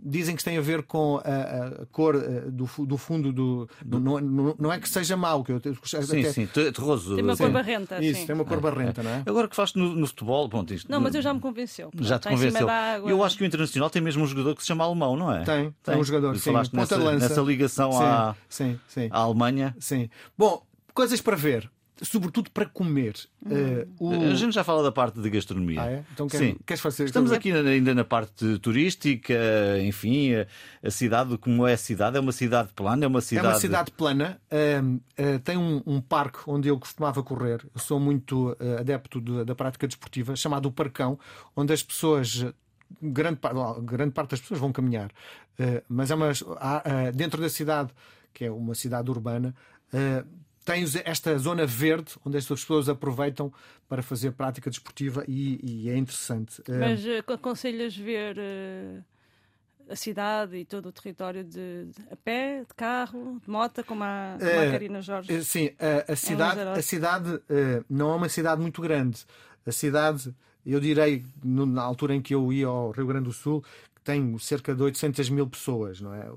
dizem 0.00 0.34
que 0.34 0.42
tem 0.42 0.58
a 0.58 0.60
ver 0.60 0.82
com 0.82 1.20
a, 1.24 1.82
a 1.82 1.86
cor 1.86 2.16
uh, 2.16 2.50
do, 2.50 2.68
do, 2.84 2.98
fundo 2.98 3.32
do. 3.32 3.68
do 3.84 4.00
não, 4.00 4.20
não, 4.58 4.72
é 4.72 4.80
que 4.80 4.88
seja 4.88 5.16
mau, 5.16 5.44
que 5.44 5.52
eu 5.52 5.60
Sim, 5.60 6.20
até... 6.20 6.32
sim, 6.32 6.46
terroso. 6.46 7.14
Tem 7.14 7.24
uma 7.24 7.36
cor 7.36 7.50
barrenta. 7.50 8.04
Isso, 8.04 8.20
sim. 8.20 8.26
tem 8.26 8.34
uma 8.34 8.44
cor 8.44 8.60
barrenta, 8.60 9.02
não 9.02 9.10
é? 9.10 9.22
Agora 9.24 9.48
que 9.48 9.54
falaste 9.54 9.76
no, 9.76 9.94
no, 9.94 10.06
futebol, 10.06 10.48
pronto, 10.48 10.74
isto. 10.74 10.90
Não, 10.90 11.00
mas 11.00 11.14
eu 11.14 11.22
já 11.22 11.32
me 11.32 11.40
convenceu. 11.40 11.90
Já 12.00 12.18
te 12.18 12.28
convenceu. 12.28 12.68
Eu 13.06 13.22
acho 13.22 13.36
que 13.36 13.44
o 13.44 13.46
Internacional 13.46 13.88
tem 13.88 14.02
mesmo 14.02 14.24
um 14.24 14.26
jogador 14.26 14.54
que 14.54 14.62
se 14.62 14.68
chama 14.68 14.84
Alemão, 14.84 15.16
não 15.16 15.32
é? 15.32 15.44
Tem, 15.44 15.64
tem, 15.64 15.74
tem 15.82 15.98
um 15.98 16.04
jogador. 16.04 16.36
Sim, 16.36 16.52
falaste 16.52 16.72
nessa, 16.74 17.12
nessa, 17.12 17.40
ligação 17.40 17.92
sim, 17.92 17.98
à, 18.02 18.34
sim, 18.48 18.80
sim. 18.88 19.08
à 19.10 19.18
Alemanha. 19.20 19.76
Sim. 19.78 20.08
Bom, 20.36 20.62
coisas 20.92 21.20
para 21.20 21.36
ver 21.36 21.70
sobretudo 22.02 22.50
para 22.50 22.66
comer. 22.66 23.14
Uh, 23.44 23.88
o... 23.98 24.12
A 24.12 24.34
gente 24.34 24.52
já 24.52 24.62
fala 24.62 24.82
da 24.82 24.92
parte 24.92 25.20
de 25.20 25.30
gastronomia. 25.30 25.82
Ah, 25.82 25.90
é? 25.90 26.04
Então 26.12 26.28
quer, 26.28 26.38
Sim. 26.38 26.56
queres 26.66 26.80
fazer? 26.80 27.04
Estamos 27.04 27.32
aqui 27.32 27.52
ainda 27.52 27.94
na 27.94 28.04
parte 28.04 28.58
turística, 28.58 29.34
enfim, 29.82 30.34
a, 30.34 30.46
a, 30.82 30.90
cidade, 30.90 31.38
como 31.38 31.66
é 31.66 31.72
a 31.72 31.76
cidade? 31.76 32.16
É 32.16 32.20
uma 32.20 32.32
cidade 32.32 32.70
plana? 32.74 33.04
É 33.04 33.08
uma 33.08 33.20
cidade, 33.20 33.46
é 33.46 33.50
uma 33.50 33.60
cidade 33.60 33.90
plana. 33.92 34.40
Uh, 34.50 34.94
uh, 34.94 35.38
tem 35.40 35.56
um, 35.56 35.82
um, 35.86 36.00
parque 36.00 36.40
onde 36.46 36.68
eu 36.68 36.78
costumava 36.78 37.22
correr. 37.22 37.64
Eu 37.74 37.80
sou 37.80 37.98
muito 37.98 38.50
uh, 38.52 38.80
adepto 38.80 39.20
de, 39.20 39.44
da 39.44 39.54
prática 39.54 39.86
desportiva, 39.86 40.36
chamado 40.36 40.66
o 40.66 40.72
Parcão, 40.72 41.18
onde 41.56 41.72
as 41.72 41.82
pessoas 41.82 42.46
grande, 43.00 43.38
grande 43.82 44.12
parte 44.12 44.30
das 44.30 44.40
pessoas 44.40 44.60
vão 44.60 44.72
caminhar, 44.72 45.10
uh, 45.10 45.82
mas 45.88 46.10
é 46.10 46.14
uma, 46.14 46.30
há, 46.58 46.78
uh, 46.78 47.12
dentro 47.16 47.40
da 47.40 47.48
cidade, 47.48 47.90
que 48.32 48.44
é 48.44 48.50
uma 48.50 48.74
cidade 48.74 49.10
urbana, 49.10 49.54
uh, 49.92 50.26
tens 50.66 50.96
esta 50.96 51.38
zona 51.38 51.64
verde 51.64 52.12
onde 52.24 52.36
as 52.36 52.44
pessoas 52.44 52.88
aproveitam 52.88 53.52
para 53.88 54.02
fazer 54.02 54.32
prática 54.32 54.68
desportiva 54.68 55.24
e, 55.28 55.60
e 55.62 55.88
é 55.88 55.96
interessante. 55.96 56.60
Mas 56.68 57.02
aconselhas 57.32 57.96
ver 57.96 58.36
uh, 58.36 59.04
a 59.88 59.94
cidade 59.94 60.56
e 60.56 60.64
todo 60.64 60.86
o 60.88 60.92
território 60.92 61.44
de, 61.44 61.84
de, 61.84 62.02
a 62.10 62.16
pé, 62.16 62.62
de 62.62 62.74
carro, 62.74 63.40
de 63.40 63.48
moto, 63.48 63.84
como 63.84 64.02
a, 64.02 64.36
como 64.38 64.50
a 64.50 64.70
Karina 64.72 65.00
Jorge? 65.00 65.44
Sim, 65.44 65.70
a, 65.78 66.12
a 66.12 66.16
cidade, 66.16 66.60
a 66.60 66.82
cidade 66.82 67.40
não 67.88 68.10
é 68.10 68.16
uma 68.16 68.28
cidade 68.28 68.60
muito 68.60 68.82
grande. 68.82 69.24
A 69.64 69.70
cidade, 69.70 70.34
eu 70.64 70.80
direi, 70.80 71.24
na 71.44 71.82
altura 71.82 72.14
em 72.14 72.20
que 72.20 72.34
eu 72.34 72.52
ia 72.52 72.66
ao 72.66 72.90
Rio 72.90 73.06
Grande 73.06 73.26
do 73.26 73.32
Sul, 73.32 73.64
tem 74.06 74.38
cerca 74.38 74.72
de 74.72 74.80
800 74.80 75.28
mil 75.30 75.48
pessoas, 75.48 76.00
não 76.00 76.14
é? 76.14 76.30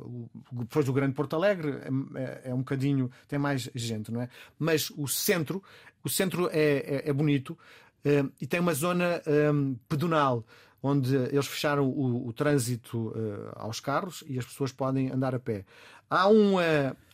Depois 0.51 0.87
do 0.87 0.91
Grande 0.91 1.13
Porto 1.13 1.35
Alegre 1.35 1.75
é, 2.15 2.41
é, 2.45 2.53
um 2.53 2.59
bocadinho, 2.59 3.11
tem 3.27 3.37
mais 3.37 3.69
gente, 3.75 4.11
não 4.11 4.23
é? 4.23 4.29
Mas 4.57 4.89
o 4.97 5.07
centro, 5.07 5.61
o 6.03 6.09
centro 6.09 6.49
é, 6.51 7.03
é, 7.05 7.09
é 7.09 7.13
bonito 7.13 7.55
é, 8.03 8.25
e 8.41 8.47
tem 8.47 8.59
uma 8.59 8.73
zona 8.73 9.21
um, 9.53 9.75
pedonal 9.87 10.43
onde 10.81 11.15
eles 11.15 11.45
fecharam 11.45 11.87
o, 11.87 12.27
o 12.27 12.33
trânsito 12.33 13.09
uh, 13.09 13.51
aos 13.57 13.79
carros 13.79 14.23
e 14.25 14.39
as 14.39 14.45
pessoas 14.45 14.71
podem 14.71 15.11
andar 15.11 15.35
a 15.35 15.39
pé. 15.39 15.63
Há 16.09 16.27
um, 16.27 16.55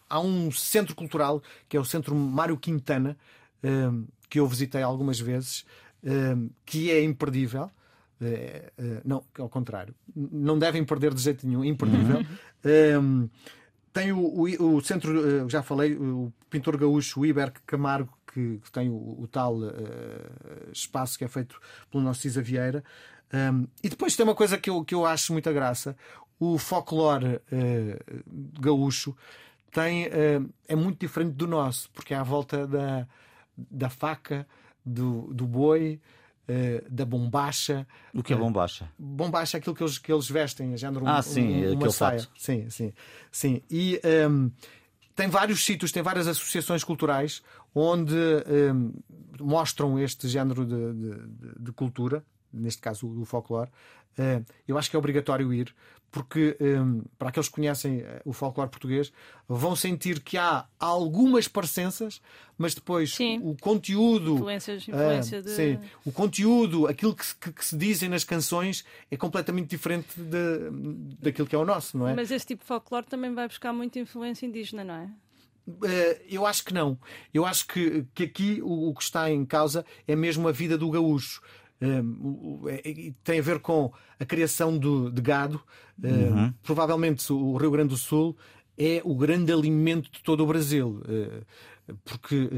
há 0.09 0.19
um 0.21 0.51
centro 0.51 0.95
cultural 0.95 1.43
que 1.67 1.75
é 1.75 1.79
o 1.79 1.83
Centro 1.83 2.15
Mário 2.15 2.55
Quintana, 2.55 3.17
que 4.29 4.39
eu 4.39 4.47
visitei 4.47 4.81
algumas 4.83 5.19
vezes, 5.19 5.65
que 6.65 6.91
é 6.91 7.03
imperdível. 7.03 7.69
É, 8.21 8.71
é, 8.77 9.01
não, 9.03 9.23
ao 9.37 9.49
contrário, 9.49 9.93
não 10.15 10.57
devem 10.57 10.85
perder 10.85 11.13
de 11.13 11.21
jeito 11.21 11.45
nenhum, 11.45 11.63
imperdível. 11.63 12.19
Uhum. 12.19 13.01
Um, 13.01 13.29
tem 13.95 14.11
o, 14.11 14.19
o, 14.19 14.75
o, 14.75 14.81
centro, 14.81 15.45
eh, 15.45 15.49
já 15.49 15.63
falei, 15.63 15.95
o 15.95 16.31
pintor 16.49 16.75
gaúcho 16.75 17.21
o 17.21 17.25
Iber 17.25 17.53
Camargo, 17.65 18.13
que, 18.27 18.59
que 18.61 18.69
tem 18.69 18.89
o, 18.89 19.21
o 19.21 19.25
tal 19.31 19.55
uh, 19.55 19.71
espaço 20.73 21.17
que 21.17 21.23
é 21.23 21.29
feito 21.29 21.57
pelo 21.89 22.03
nosso 22.03 22.19
Cisa 22.19 22.41
Vieira. 22.41 22.83
Um, 23.33 23.65
e 23.81 23.87
depois 23.87 24.13
tem 24.13 24.25
uma 24.25 24.35
coisa 24.35 24.57
que 24.57 24.69
eu, 24.69 24.83
que 24.83 24.93
eu 24.93 25.05
acho 25.05 25.31
muita 25.31 25.53
graça: 25.53 25.95
o 26.37 26.57
folclore 26.57 27.35
uh, 27.35 28.23
gaúcho 28.59 29.15
tem, 29.71 30.07
é 30.69 30.75
muito 30.75 30.99
diferente 30.99 31.33
do 31.33 31.47
nosso, 31.47 31.89
porque 31.91 32.13
é 32.13 32.17
à 32.17 32.23
volta 32.23 32.65
da, 32.65 33.05
da 33.57 33.89
faca, 33.89 34.47
do, 34.85 35.33
do 35.33 35.45
boi. 35.45 35.99
Uh, 36.47 36.89
da 36.89 37.05
bombacha. 37.05 37.87
O 38.13 38.21
que 38.21 38.31
é 38.31 38.35
bombacha? 38.35 38.85
Uh, 38.85 39.03
bombacha 39.03 39.57
é 39.57 39.59
aquilo 39.59 39.75
que 39.75 39.81
eles, 39.81 39.97
que 39.97 40.11
eles 40.11 40.29
vestem, 40.29 40.77
género 40.77 41.07
ah, 41.07 41.19
um, 41.19 41.21
sim, 41.23 41.65
um, 41.65 41.73
uma 41.73 41.89
saia. 41.89 42.19
Fato. 42.19 42.31
Sim, 42.37 42.69
sim, 42.69 42.93
sim. 43.31 43.61
E 43.69 43.99
um, 44.29 44.51
tem 45.15 45.27
vários 45.27 45.65
sítios, 45.65 45.91
tem 45.91 46.03
várias 46.03 46.27
associações 46.27 46.83
culturais 46.83 47.41
onde 47.73 48.13
um, 48.13 48.93
mostram 49.39 49.97
este 49.97 50.27
género 50.27 50.65
de, 50.65 50.93
de, 50.93 51.59
de 51.59 51.71
cultura 51.71 52.23
neste 52.55 52.81
caso 52.81 53.07
do 53.07 53.25
folclore, 53.25 53.69
eu 54.67 54.77
acho 54.77 54.89
que 54.89 54.95
é 54.95 54.99
obrigatório 54.99 55.53
ir, 55.53 55.73
porque 56.15 56.55
um, 56.61 57.03
para 57.19 57.27
aqueles 57.27 57.49
que 57.49 57.55
conhecem 57.55 58.01
o 58.23 58.31
folclore 58.31 58.69
português, 58.69 59.11
vão 59.49 59.75
sentir 59.75 60.21
que 60.21 60.37
há 60.37 60.65
algumas 60.79 61.45
parecenças, 61.45 62.21
mas 62.57 62.73
depois 62.73 63.13
sim. 63.13 63.37
o 63.43 63.53
conteúdo. 63.59 64.35
Influências, 64.35 64.87
influência 64.87 65.39
uh, 65.39 65.43
de... 65.43 65.49
sim, 65.51 65.79
o 66.05 66.13
conteúdo, 66.13 66.87
aquilo 66.87 67.13
que 67.13 67.25
se, 67.25 67.35
que, 67.35 67.65
se, 67.65 67.77
dizem 67.77 68.07
nas 68.07 68.23
canções 68.23 68.85
é 69.11 69.17
completamente 69.17 69.67
diferente 69.67 70.07
de, 70.17 71.17
daquilo 71.19 71.45
que 71.45 71.53
é 71.53 71.59
o 71.59 71.65
nosso, 71.65 71.97
não 71.97 72.07
é? 72.07 72.13
Mas 72.13 72.31
esse 72.31 72.45
tipo 72.45 72.61
de 72.61 72.67
folclore 72.67 73.05
também 73.05 73.33
vai 73.33 73.49
buscar 73.49 73.73
muita 73.73 73.99
influência 73.99 74.45
indígena, 74.45 74.85
não 74.85 74.95
é? 74.95 75.09
Eu 76.29 76.45
acho 76.45 76.63
que 76.63 76.73
não. 76.73 76.97
Eu 77.33 77.45
acho 77.45 77.67
que, 77.67 78.05
que 78.13 78.23
aqui 78.23 78.61
o, 78.63 78.89
o, 78.89 78.93
que 78.93 79.03
está 79.03 79.29
em 79.29 79.43
causa 79.43 79.85
é 80.07 80.15
mesmo 80.15 80.47
a 80.47 80.51
vida 80.51 80.77
do 80.77 80.89
gaúcho. 80.89 81.41
Um, 81.81 82.63
é, 82.67 83.11
tem 83.23 83.39
a 83.39 83.41
ver 83.41 83.59
com 83.59 83.91
a 84.19 84.25
criação 84.25 84.77
do, 84.77 85.11
de 85.11 85.21
gado. 85.21 85.61
Uhum. 86.01 86.53
provavelmente 86.61 87.31
o 87.31 87.55
Rio 87.55 87.71
Grande 87.71 87.89
do 87.89 87.97
Sul 87.97 88.35
é 88.77 89.01
o 89.05 89.15
grande 89.15 89.53
alimento 89.53 90.11
de 90.11 90.21
todo 90.21 90.43
o 90.43 90.45
Brasil. 90.45 91.01
porque 92.03 92.49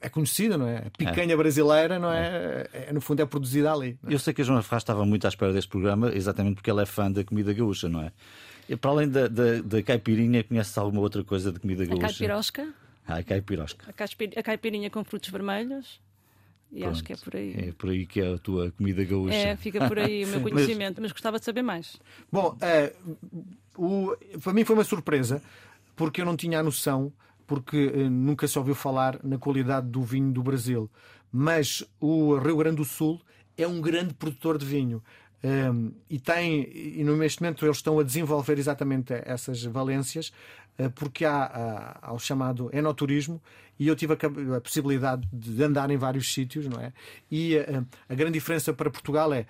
é 0.00 0.08
conhecida, 0.08 0.56
não 0.56 0.68
é? 0.68 0.78
A 0.86 0.90
picanha 0.90 1.32
é. 1.32 1.36
brasileira, 1.36 1.98
não 1.98 2.12
é? 2.12 2.68
é? 2.72 2.92
No 2.92 3.00
fundo, 3.00 3.20
é 3.22 3.26
produzida 3.26 3.72
ali. 3.72 3.98
É? 4.06 4.14
Eu 4.14 4.18
sei 4.18 4.32
que 4.32 4.42
a 4.42 4.44
Joana 4.44 4.62
Ferraz 4.62 4.82
estava 4.82 5.04
muito 5.04 5.24
à 5.24 5.28
espera 5.28 5.52
deste 5.52 5.68
programa, 5.68 6.12
exatamente 6.14 6.56
porque 6.56 6.70
ela 6.70 6.82
é 6.82 6.86
fã 6.86 7.10
da 7.10 7.24
comida 7.24 7.52
gaúcha, 7.52 7.88
não 7.88 8.02
é? 8.02 8.12
E 8.68 8.76
para 8.76 8.90
além 8.90 9.08
da, 9.08 9.28
da, 9.28 9.60
da 9.62 9.82
caipirinha, 9.82 10.42
conheces 10.42 10.76
alguma 10.78 11.00
outra 11.00 11.22
coisa 11.22 11.52
de 11.52 11.60
comida 11.60 11.84
gaúcha? 11.84 12.06
A 12.06 12.08
caipirosca. 12.08 12.74
Ah, 13.06 13.16
a 13.16 13.22
caipirosca. 13.22 13.86
A 14.36 14.42
caipirinha 14.42 14.88
com 14.88 15.04
frutos 15.04 15.28
vermelhos. 15.30 16.00
E 16.72 16.80
Pronto. 16.80 16.92
acho 16.92 17.04
que 17.04 17.12
é 17.12 17.16
por 17.16 17.36
aí. 17.36 17.54
É 17.56 17.72
por 17.72 17.90
aí 17.90 18.06
que 18.06 18.20
é 18.20 18.34
a 18.34 18.38
tua 18.38 18.70
comida 18.72 19.04
gaúcha. 19.04 19.34
É, 19.34 19.56
fica 19.56 19.86
por 19.86 19.98
aí 19.98 20.24
o 20.24 20.28
meu 20.28 20.40
conhecimento, 20.42 20.96
mas... 20.96 21.10
mas, 21.10 21.12
gostava 21.12 21.38
de 21.38 21.44
saber 21.44 21.62
mais. 21.62 21.96
Bom, 22.30 22.56
uh, 22.56 23.16
o, 23.76 24.16
para 24.40 24.52
mim 24.52 24.64
foi 24.64 24.74
uma 24.74 24.84
surpresa, 24.84 25.42
porque 25.94 26.20
eu 26.20 26.24
não 26.24 26.36
tinha 26.36 26.58
a 26.58 26.62
noção, 26.62 27.12
porque 27.46 27.86
uh, 27.86 28.10
nunca 28.10 28.48
se 28.48 28.58
ouviu 28.58 28.74
falar 28.74 29.20
na 29.22 29.38
qualidade 29.38 29.88
do 29.88 30.02
vinho 30.02 30.32
do 30.32 30.42
Brasil. 30.42 30.90
Mas 31.30 31.84
o 32.00 32.36
Rio 32.36 32.56
Grande 32.56 32.76
do 32.76 32.84
Sul 32.84 33.20
é 33.56 33.66
um 33.66 33.80
grande 33.80 34.14
produtor 34.14 34.58
de 34.58 34.66
vinho. 34.66 35.02
Um, 35.44 35.92
e 36.08 36.18
tem, 36.18 36.62
e 36.74 37.04
neste 37.04 37.42
momento 37.42 37.66
eles 37.66 37.76
estão 37.76 37.98
a 37.98 38.02
desenvolver 38.02 38.58
exatamente 38.58 39.12
essas 39.26 39.62
valências, 39.62 40.32
uh, 40.78 40.90
porque 40.94 41.26
há, 41.26 41.44
há, 41.44 41.98
há, 42.00 42.12
o 42.14 42.18
chamado 42.18 42.70
enoturismo, 42.72 43.42
e 43.78 43.86
eu 43.86 43.94
tive 43.94 44.14
a, 44.14 44.56
a, 44.56 44.60
possibilidade 44.62 45.28
de 45.30 45.62
andar 45.62 45.90
em 45.90 45.98
vários 45.98 46.32
sítios, 46.32 46.66
não 46.66 46.80
é? 46.80 46.94
E 47.30 47.58
a, 47.58 47.84
a 48.08 48.14
grande 48.14 48.32
diferença 48.32 48.72
para 48.72 48.88
Portugal 48.88 49.34
é 49.34 49.44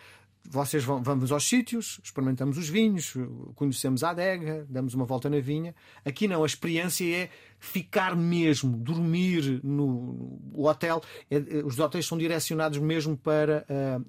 vocês 0.48 0.84
vão, 0.84 1.02
vamos 1.02 1.32
aos 1.32 1.48
sítios, 1.48 1.98
experimentamos 2.02 2.58
os 2.58 2.68
vinhos, 2.68 3.14
conhecemos 3.54 4.04
a 4.04 4.10
adega, 4.10 4.66
damos 4.68 4.94
uma 4.94 5.04
volta 5.04 5.30
na 5.30 5.40
vinha. 5.40 5.74
Aqui 6.04 6.28
não, 6.28 6.42
a 6.42 6.46
experiência 6.46 7.04
é 7.16 7.30
ficar 7.58 8.14
mesmo, 8.14 8.76
dormir 8.76 9.60
no, 9.64 10.40
no 10.52 10.66
hotel. 10.66 11.02
É, 11.30 11.38
os 11.64 11.78
hotéis 11.78 12.06
são 12.06 12.18
direcionados 12.18 12.78
mesmo 12.78 13.16
para 13.16 13.64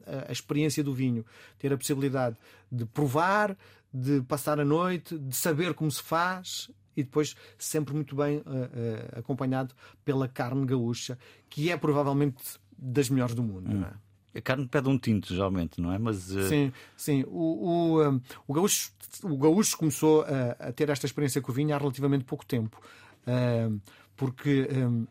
a, 0.05 0.29
a, 0.29 0.31
experiência 0.31 0.83
do 0.83 0.93
vinho, 0.93 1.25
ter 1.57 1.71
a 1.71 1.77
possibilidade 1.77 2.35
de 2.69 2.85
provar, 2.85 3.57
de 3.93 4.21
passar 4.21 4.59
a 4.59 4.65
noite, 4.65 5.17
de 5.17 5.35
saber 5.35 5.73
como 5.73 5.89
se 5.89 6.01
faz 6.01 6.69
e 6.97 7.03
depois 7.03 7.35
sempre 7.57 7.93
muito 7.93 8.15
bem 8.15 8.37
uh, 8.37 8.41
uh, 8.41 9.19
acompanhado 9.19 9.73
pela 10.03 10.27
carne 10.27 10.65
gaúcha, 10.65 11.17
que 11.49 11.69
é 11.69 11.77
provavelmente 11.77 12.41
das 12.77 13.09
melhores 13.09 13.35
do 13.35 13.43
mundo. 13.43 13.69
Hum. 13.69 14.04
A 14.35 14.41
carne 14.41 14.67
pede 14.67 14.89
um 14.89 14.97
tinto, 14.97 15.33
geralmente, 15.33 15.79
não 15.79 15.91
é? 15.91 15.97
Mas, 15.97 16.29
uh... 16.31 16.47
Sim, 16.49 16.71
sim. 16.95 17.23
O, 17.27 17.97
o, 17.97 18.09
um, 18.09 18.21
o, 18.47 18.53
gaúcho, 18.53 18.91
o 19.23 19.37
gaúcho 19.37 19.77
começou 19.77 20.23
a, 20.23 20.67
a, 20.67 20.71
ter 20.73 20.89
esta 20.89 21.05
experiência 21.05 21.41
com 21.41 21.51
o 21.51 21.55
vinho 21.55 21.73
há 21.73 21.77
relativamente 21.77 22.25
pouco 22.25 22.45
tempo. 22.45 22.81
porque 24.15 24.67
um, 24.71 25.07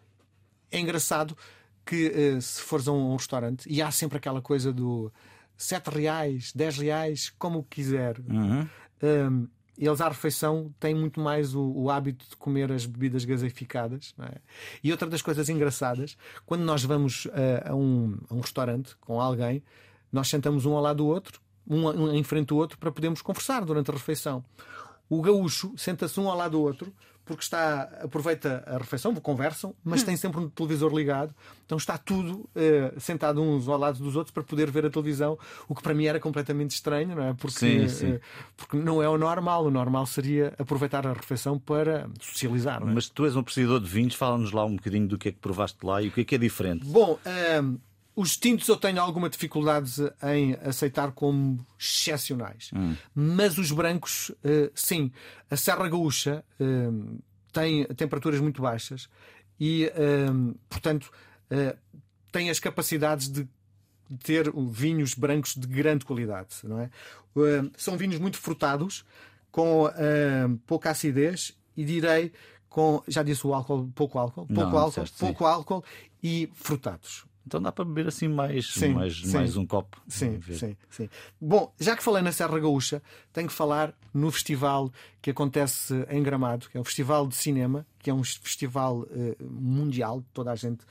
é 0.71 0.79
engraçado 0.79 1.37
que 1.85 2.41
se 2.41 2.61
fores 2.61 2.87
a 2.89 2.93
um, 2.93 3.13
um, 3.13 3.17
restaurante 3.17 3.67
e 3.69 3.81
há 3.81 3.91
sempre 3.91 4.19
aquela 4.19 4.41
coisa 4.41 4.73
do 4.73 5.13
7 5.57 5.89
reais, 5.89 6.53
10 6.55 6.79
reais, 6.79 7.33
como 7.39 7.65
quiser. 7.65 8.19
Uhum. 8.29 8.69
Um, 9.03 9.49
eles 9.79 10.01
à 10.01 10.09
refeição 10.09 10.73
têm 10.79 10.95
muito 10.95 11.21
mais 11.21 11.55
o, 11.55 11.63
o 11.63 11.91
hábito 11.91 12.25
de 12.29 12.37
comer 12.37 12.71
as 12.71 12.87
bebidas 12.87 13.25
gaseificadas. 13.25 14.15
É? 14.21 14.39
E 14.83 14.91
outra 14.91 15.09
das 15.09 15.23
coisas 15.23 15.49
engraçadas, 15.49 16.17
quando 16.47 16.63
nós 16.63 16.85
vamos 16.85 17.27
a, 17.33 17.71
a, 17.71 17.75
um, 17.75 18.17
a 18.31 18.35
um 18.35 18.41
restaurante 18.41 18.97
com 19.01 19.21
alguém, 19.21 19.63
nós 20.13 20.29
sentamos 20.29 20.65
um 20.65 20.75
ao 20.75 20.83
lado 20.83 20.99
do 20.99 21.07
outro, 21.07 21.41
um, 21.69 21.89
um 21.89 22.15
em 22.15 22.23
frente 22.23 22.49
do 22.49 22.57
outro, 22.57 22.79
para 22.79 22.93
podermos 22.93 23.21
conversar 23.21 23.65
durante 23.65 23.91
a 23.91 23.95
refeição. 23.95 24.45
O 25.09 25.21
gaúcho 25.23 25.73
senta-se 25.77 26.19
um 26.19 26.29
ao 26.29 26.37
lado 26.37 26.53
do 26.53 26.61
outro 26.61 26.93
porque 27.25 27.43
está 27.43 27.83
aproveita 28.03 28.63
a 28.67 28.77
refeição, 28.77 29.15
conversam, 29.15 29.75
mas 29.83 30.03
hum. 30.03 30.07
tem 30.07 30.17
sempre 30.17 30.41
um 30.41 30.49
televisor 30.49 30.95
ligado, 30.95 31.35
então 31.65 31.79
está 31.79 31.97
tudo 31.97 32.49
uh, 32.55 33.01
sentado 33.01 33.41
uns 33.41 33.67
ao 33.67 33.79
lado 33.79 33.99
dos 33.99 34.15
outros 34.15 34.33
para 34.33 34.43
poder 34.43 34.71
ver 34.71 34.85
a 34.87 34.91
televisão, 34.91 35.39
o 35.67 35.75
que 35.75 35.83
para 35.83 35.95
mim 35.95 36.05
era 36.05 36.21
completamente 36.21 36.73
estranho, 36.73 37.17
não 37.17 37.23
é? 37.23 37.35
Porque, 37.35 37.59
sim, 37.59 37.89
sim. 37.89 38.13
Uh, 38.13 38.21
porque 38.57 38.77
não 38.77 39.03
é 39.03 39.09
o 39.09 39.17
normal. 39.17 39.65
O 39.65 39.71
normal 39.71 40.05
seria 40.07 40.53
aproveitar 40.59 41.07
a 41.07 41.13
refeição 41.13 41.59
para 41.59 42.09
socializar. 42.21 42.83
É? 42.83 42.85
Mas 42.85 43.09
tu 43.09 43.25
és 43.25 43.35
um 43.35 43.41
apreciador 43.41 43.81
de 43.81 43.89
vinhos, 43.89 44.15
fala-nos 44.15 44.53
lá 44.53 44.65
um 44.65 44.77
bocadinho 44.77 45.09
do 45.09 45.17
que 45.17 45.31
é 45.31 45.33
que 45.33 45.39
provaste 45.39 45.79
lá 45.83 46.03
e 46.03 46.09
o 46.09 46.13
que 46.13 46.21
é 46.21 46.25
que 46.25 46.35
é 46.35 46.39
diferente. 46.39 46.85
Bom, 46.85 47.19
uh, 47.25 47.81
os 48.17 48.37
tintos 48.37 48.69
eu 48.69 48.77
tenho 48.77 49.01
alguma 49.01 49.29
dificuldade 49.29 49.93
em 50.23 50.55
aceitar 50.63 51.11
como 51.13 51.65
excepcionais. 51.79 52.71
Hum. 52.75 52.95
Mas 53.15 53.59
os 53.59 53.73
brancos, 53.73 54.31
uh, 54.31 54.71
sim. 54.75 55.11
A 55.51 55.57
Serra 55.57 55.89
Gaúcha 55.89 56.45
uh, 56.61 57.19
tem 57.53 57.85
temperaturas 57.87 58.41
muito 58.41 58.63
baixas 58.63 59.09
e, 59.59 59.87
uh, 59.87 60.59
portanto, 60.69 61.11
tem 62.33 62.51
as 62.51 62.59
capacidades 62.59 63.29
de 63.29 63.47
ter 64.25 64.53
vinhos 64.71 65.15
brancos 65.15 65.55
de 65.55 65.67
grande 65.67 66.05
qualidade. 66.05 66.57
Não 66.65 66.81
é? 66.81 66.91
são 67.77 67.97
vinhos 67.97 68.19
muito 68.19 68.39
frutados, 68.39 69.05
com 69.53 69.89
pouca 70.67 70.91
acidez 70.91 71.57
e 71.77 71.85
direi 71.85 72.33
com, 72.69 73.01
já 73.07 73.23
disse 73.23 73.47
o 73.47 73.55
álcool, 73.55 73.89
pouco 73.95 74.19
álcool, 74.19 74.47
pouco 74.47 74.71
Não, 74.73 74.79
álcool, 74.79 75.05
pouco 75.17 75.47
álcool 75.47 75.85
e 76.21 76.51
frutados. 76.55 77.25
Então 77.47 77.61
dá 77.61 77.71
para 77.71 77.85
beber 77.85 78.09
assim 78.09 78.27
mais, 78.27 78.73
sim, 78.73 78.95
mais, 78.95 79.21
sim. 79.21 79.33
mais 79.33 79.57
um 79.57 79.67
copo. 79.67 80.01
Sim, 80.09 80.41
sim, 80.43 80.77
sim. 80.89 81.09
Bom, 81.41 81.73
já 81.79 81.95
que 81.97 82.03
falei 82.03 82.23
na 82.23 82.33
Serra 82.33 82.59
Gaúcha, 82.59 83.03
tenho 83.33 83.49
que 83.49 83.55
falar 83.55 83.95
no 84.13 84.31
festival 84.31 84.91
que 85.21 85.31
acontece 85.31 86.07
em 86.09 86.23
Gramado, 86.23 86.69
que 86.71 86.79
é 86.79 86.81
um 86.81 86.85
festival 86.85 87.27
de 87.27 87.37
cinema, 87.37 87.87
que 87.99 88.09
é 88.09 88.15
um 88.15 88.25
festival 88.25 89.01
uh, 89.01 89.37
mundial, 89.41 90.25
toda 90.33 90.53
a 90.53 90.55
gente. 90.55 90.85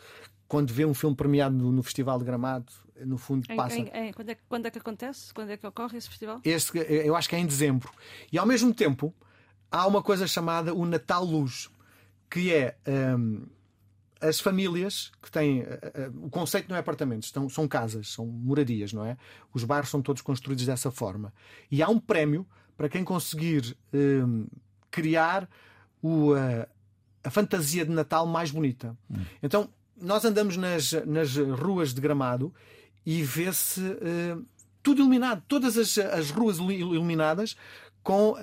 Quando 0.48 0.72
vê 0.72 0.86
um 0.86 0.94
filme 0.94 1.16
premiado 1.16 1.56
no, 1.56 1.72
no 1.72 1.82
Festival 1.82 2.20
de 2.20 2.26
Gramado, 2.26 2.72
no 3.04 3.18
fundo 3.18 3.48
passa. 3.56 3.76
Em, 3.76 3.88
em, 3.88 4.14
quando, 4.14 4.30
é, 4.30 4.38
quando, 4.48 4.66
é, 4.68 4.72
que 4.72 4.78
acontece? 4.78 5.34
Quando 5.34 5.50
é 5.50 5.58
que 5.58 5.66
ocorre 5.66 5.98
esse 5.98 6.08
festival? 6.08 6.40
Este, 6.44 6.78
eu 6.78 7.16
acho 7.16 7.28
que 7.28 7.36
é 7.36 7.40
em 7.40 7.46
dezembro. 7.48 7.90
E 8.32 8.38
ao 8.38 8.46
mesmo 8.46 8.72
tempo 8.72 9.12
há 9.72 9.88
uma 9.88 10.04
coisa 10.04 10.28
chamada 10.28 10.74
o 10.74 10.86
Natal 10.86 11.26
Luz, 11.26 11.70
que 12.30 12.54
é. 12.54 12.78
Um, 12.88 13.48
as 14.24 14.40
famílias 14.40 15.12
que 15.22 15.30
têm. 15.30 15.62
Uh, 15.62 15.66
uh, 15.66 16.26
o 16.26 16.30
conceito 16.30 16.70
não 16.70 16.76
é 16.76 16.80
apartamentos, 16.80 17.28
estão, 17.28 17.50
são 17.50 17.68
casas, 17.68 18.14
são 18.14 18.26
moradias, 18.26 18.94
não 18.94 19.06
é? 19.06 19.18
Os 19.54 19.64
bairros 19.64 19.90
são 19.90 20.02
todos 20.02 20.22
construídos 20.22 20.66
dessa 20.66 20.90
forma. 20.90 21.34
E 21.70 21.84
há 21.84 21.90
um 21.90 22.00
prémio 22.00 22.48
para 22.78 22.88
quem 22.88 23.04
conseguir 23.04 23.76
uh, 23.94 24.50
criar 24.90 25.50
o, 26.02 26.34
a 27.24 27.30
fantasia 27.30 27.86
de 27.86 27.92
Natal 27.92 28.26
mais 28.26 28.52
bonita. 28.52 28.98
Hum. 29.10 29.24
Então, 29.42 29.70
nós 30.00 30.26
andamos 30.26 30.58
nas, 30.58 30.92
nas 31.06 31.36
ruas 31.36 31.94
de 31.94 32.02
Gramado 32.02 32.54
e 33.06 33.24
vê-se 33.24 33.82
tudo 34.84 35.00
iluminado, 35.00 35.42
todas 35.48 35.78
as, 35.78 35.98
as 35.98 36.30
ruas 36.30 36.58
iluminadas 36.58 37.56
com 38.04 38.36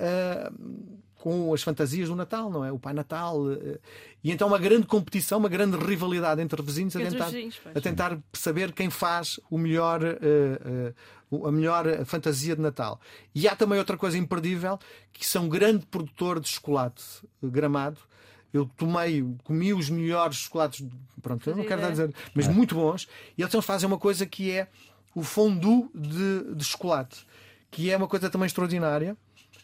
com 1.21 1.53
as 1.53 1.61
fantasias 1.61 2.09
do 2.09 2.15
Natal, 2.15 2.49
não 2.49 2.65
é? 2.65 2.71
O 2.71 2.79
Pai 2.79 2.93
Natal. 2.93 3.51
Eh, 3.51 3.79
e 4.23 4.31
então 4.31 4.47
uma 4.47 4.57
grande 4.57 4.87
competição, 4.87 5.37
uma 5.37 5.47
grande 5.47 5.77
rivalidade 5.77 6.41
entre 6.41 6.59
vizinhos 6.63 6.95
a 6.95 6.99
tentar, 6.99 7.25
vizinhos, 7.25 7.61
a 7.75 7.79
tentar 7.79 8.17
saber 8.33 8.71
quem 8.71 8.89
faz 8.89 9.39
o 9.49 9.57
melhor, 9.57 10.01
uh, 10.03 11.35
uh, 11.35 11.47
a 11.47 11.51
melhor 11.51 12.05
fantasia 12.05 12.55
de 12.55 12.61
Natal. 12.61 12.99
E 13.35 13.47
há 13.47 13.55
também 13.55 13.77
outra 13.77 13.97
coisa 13.97 14.17
imperdível, 14.17 14.79
que 15.13 15.23
são 15.23 15.47
grande 15.47 15.85
produtor 15.85 16.39
de 16.39 16.49
chocolate 16.49 17.03
gramado. 17.41 17.99
Eu 18.51 18.65
tomei, 18.75 19.23
comi 19.43 19.75
os 19.75 19.91
melhores 19.91 20.37
chocolates, 20.37 20.83
pronto, 21.21 21.47
eu 21.47 21.55
não 21.55 21.65
quero 21.65 21.87
dizer, 21.87 22.13
mas 22.33 22.47
é. 22.47 22.51
muito 22.51 22.73
bons. 22.73 23.07
E 23.37 23.43
eles 23.43 23.53
fazem 23.63 23.87
uma 23.87 23.99
coisa 23.99 24.25
que 24.25 24.49
é 24.49 24.67
o 25.13 25.21
fondue 25.21 25.87
de, 25.93 26.55
de 26.55 26.63
chocolate, 26.63 27.27
que 27.69 27.91
é 27.91 27.95
uma 27.95 28.07
coisa 28.07 28.27
também 28.27 28.47
extraordinária. 28.47 29.15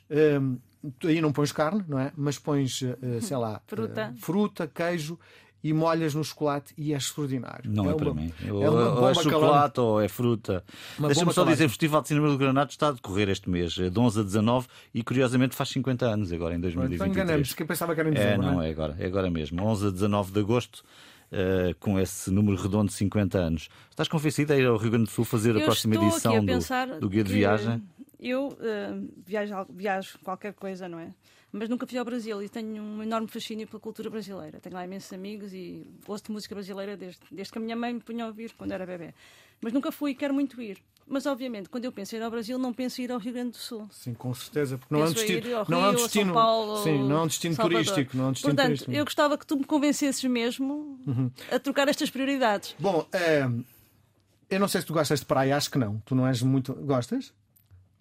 Um, 0.10 0.58
aí 1.04 1.22
não 1.22 1.32
pões 1.32 1.52
carne, 1.52 1.84
não 1.88 2.00
é? 2.00 2.12
Mas 2.16 2.38
pões, 2.40 2.82
uh, 2.82 2.96
sei 3.22 3.38
lá, 3.38 3.62
fruta. 3.68 4.14
Uh, 4.16 4.20
fruta, 4.20 4.68
queijo 4.68 5.20
e 5.64 5.74
molhas 5.74 6.14
no 6.14 6.24
chocolate 6.24 6.74
e 6.78 6.94
é 6.94 6.98
extraordinário. 6.98 7.70
Não 7.70 7.90
é, 7.90 7.94
é 7.94 7.96
para 7.96 8.12
uma, 8.12 8.22
mim. 8.22 8.32
É 8.46 8.52
ou, 8.52 8.60
uma 8.62 9.00
ou 9.02 9.10
é 9.10 9.14
chocolate 9.16 9.80
ou 9.80 10.00
é 10.02 10.08
fruta. 10.08 10.64
Deixa-me 11.00 11.34
só 11.34 11.44
dizer: 11.44 11.56
calórica. 11.56 11.66
o 11.66 11.70
Festival 11.70 12.02
de 12.04 12.08
Cinema 12.08 12.30
do 12.30 12.38
Granado 12.38 12.70
está 12.72 12.90
a 12.90 12.92
decorrer 12.92 13.28
este 13.30 13.50
mês, 13.50 13.74
de 13.74 14.00
11 14.00 14.20
a 14.20 14.24
19, 14.24 14.68
e 14.94 15.04
curiosamente 15.04 15.56
faz 15.56 15.70
50 15.70 16.06
anos 16.06 16.32
agora, 16.32 16.54
em 16.54 16.58
Então 16.58 16.72
2023. 16.72 17.12
enganamos, 17.12 17.54
que 17.54 17.64
eu 17.64 17.68
pensava 17.68 17.94
que 17.96 18.00
era 18.00 18.10
em 18.10 18.14
É, 18.14 18.16
dezembro. 18.16 18.46
não, 18.46 18.54
não 18.54 18.62
é? 18.62 18.68
é 18.70 18.72
agora, 18.72 18.96
é 19.00 19.06
agora 19.08 19.30
mesmo. 19.32 19.62
11 19.64 19.88
a 19.88 19.90
19 19.90 20.32
de 20.32 20.40
agosto, 20.40 20.84
eh, 21.32 21.76
com 21.80 22.00
esse 22.00 22.32
número 22.32 22.56
redondo 22.56 22.88
de 22.88 22.94
50 22.94 23.38
anos. 23.38 23.68
Estás 23.90 24.08
convencida 24.08 24.54
a 24.54 24.58
ir 24.58 24.66
ao 24.66 24.78
Rio 24.78 24.92
Grande 24.92 25.06
do 25.06 25.12
Sul 25.12 25.26
fazer 25.26 25.56
a 25.56 25.60
Eu 25.60 25.66
próxima 25.66 25.96
estou 25.96 26.08
aqui 26.08 26.16
edição 26.16 26.78
a 26.78 26.86
do, 26.86 27.00
do 27.02 27.10
Guia 27.10 27.24
de 27.24 27.30
que 27.32 27.36
Viagem? 27.36 27.84
Eu 28.20 28.58
eh, 28.62 28.94
viajo, 29.26 29.54
viajo 29.70 30.18
qualquer 30.24 30.54
coisa, 30.54 30.88
não 30.90 31.00
é? 31.00 31.14
Mas 31.52 31.70
nunca 31.70 31.86
fui 31.88 31.98
ao 31.98 32.04
Brasil 32.06 32.42
e 32.44 32.50
tenho 32.50 32.82
um 32.84 33.02
enorme 33.04 33.28
fascínio 33.28 33.68
pela 33.68 33.80
cultura 33.80 34.10
brasileira. 34.10 34.60
Tenho 34.60 34.76
lá 34.76 34.84
imensos 34.84 35.12
amigos 35.14 35.54
e 35.54 35.86
gosto 36.06 36.26
de 36.28 36.32
música 36.34 36.54
brasileira 36.54 36.98
desde, 36.98 37.20
desde 37.32 37.52
que 37.54 37.58
a 37.58 37.62
minha 37.62 37.76
mãe 37.76 37.94
me 37.94 38.00
punha 38.02 38.26
a 38.26 38.28
ouvir 38.28 38.54
quando 38.58 38.72
era 38.74 38.86
bebê. 38.86 39.14
Mas 39.62 39.72
nunca 39.72 39.92
fui 39.92 40.12
e 40.12 40.16
quero 40.16 40.34
muito 40.34 40.62
ir. 40.62 40.78
Mas, 41.10 41.26
obviamente, 41.26 41.70
quando 41.70 41.86
eu 41.86 41.92
penso 41.92 42.16
em 42.16 42.20
ir 42.20 42.22
ao 42.22 42.30
Brasil, 42.30 42.58
não 42.60 42.74
penso 42.74 43.00
em 43.00 43.06
ir 43.06 43.12
ao 43.14 43.18
Rio 43.18 43.32
Grande 43.32 43.52
do 43.52 43.58
Sul. 43.58 43.88
Sim, 43.92 44.14
com 44.14 44.34
certeza, 44.34 44.78
porque 44.78 44.94
não 44.94 45.02
é 45.02 45.06
um 45.06 45.14
destino, 45.14 45.48
ir 45.48 45.54
ao 45.54 45.66
não 45.70 45.78
é 45.78 45.88
um 45.88 45.92
Rio, 45.92 46.00
destino, 46.02 46.34
Paulo, 46.34 46.84
sim, 46.84 47.04
não 47.08 47.18
é 47.18 47.22
um 47.22 47.28
destino 47.28 47.56
Salvador. 47.56 47.86
turístico, 47.86 48.18
não 48.18 48.26
é 48.26 48.28
um 48.28 48.32
destino 48.34 48.54
Portanto, 48.54 48.68
turístico. 48.68 48.92
eu 48.92 49.06
gostava 49.06 49.38
que 49.38 49.48
tu 49.48 49.56
me 49.56 49.64
convencesses 49.64 50.24
mesmo 50.26 51.00
Uhum. 51.08 51.32
a 51.50 51.58
trocar 51.60 51.88
estas 51.88 52.10
prioridades. 52.10 52.76
Bom, 52.78 53.08
eh, 53.14 53.48
eu 54.50 54.60
não 54.60 54.68
sei 54.68 54.82
se 54.82 54.88
tu 54.88 54.92
gostas 54.94 55.22
de 55.22 55.26
praia, 55.26 55.56
acho 55.56 55.72
que 55.72 55.78
não. 55.78 55.98
Tu 56.06 56.14
não 56.14 56.28
és 56.28 56.42
muito. 56.42 56.74
Gostas? 56.74 57.34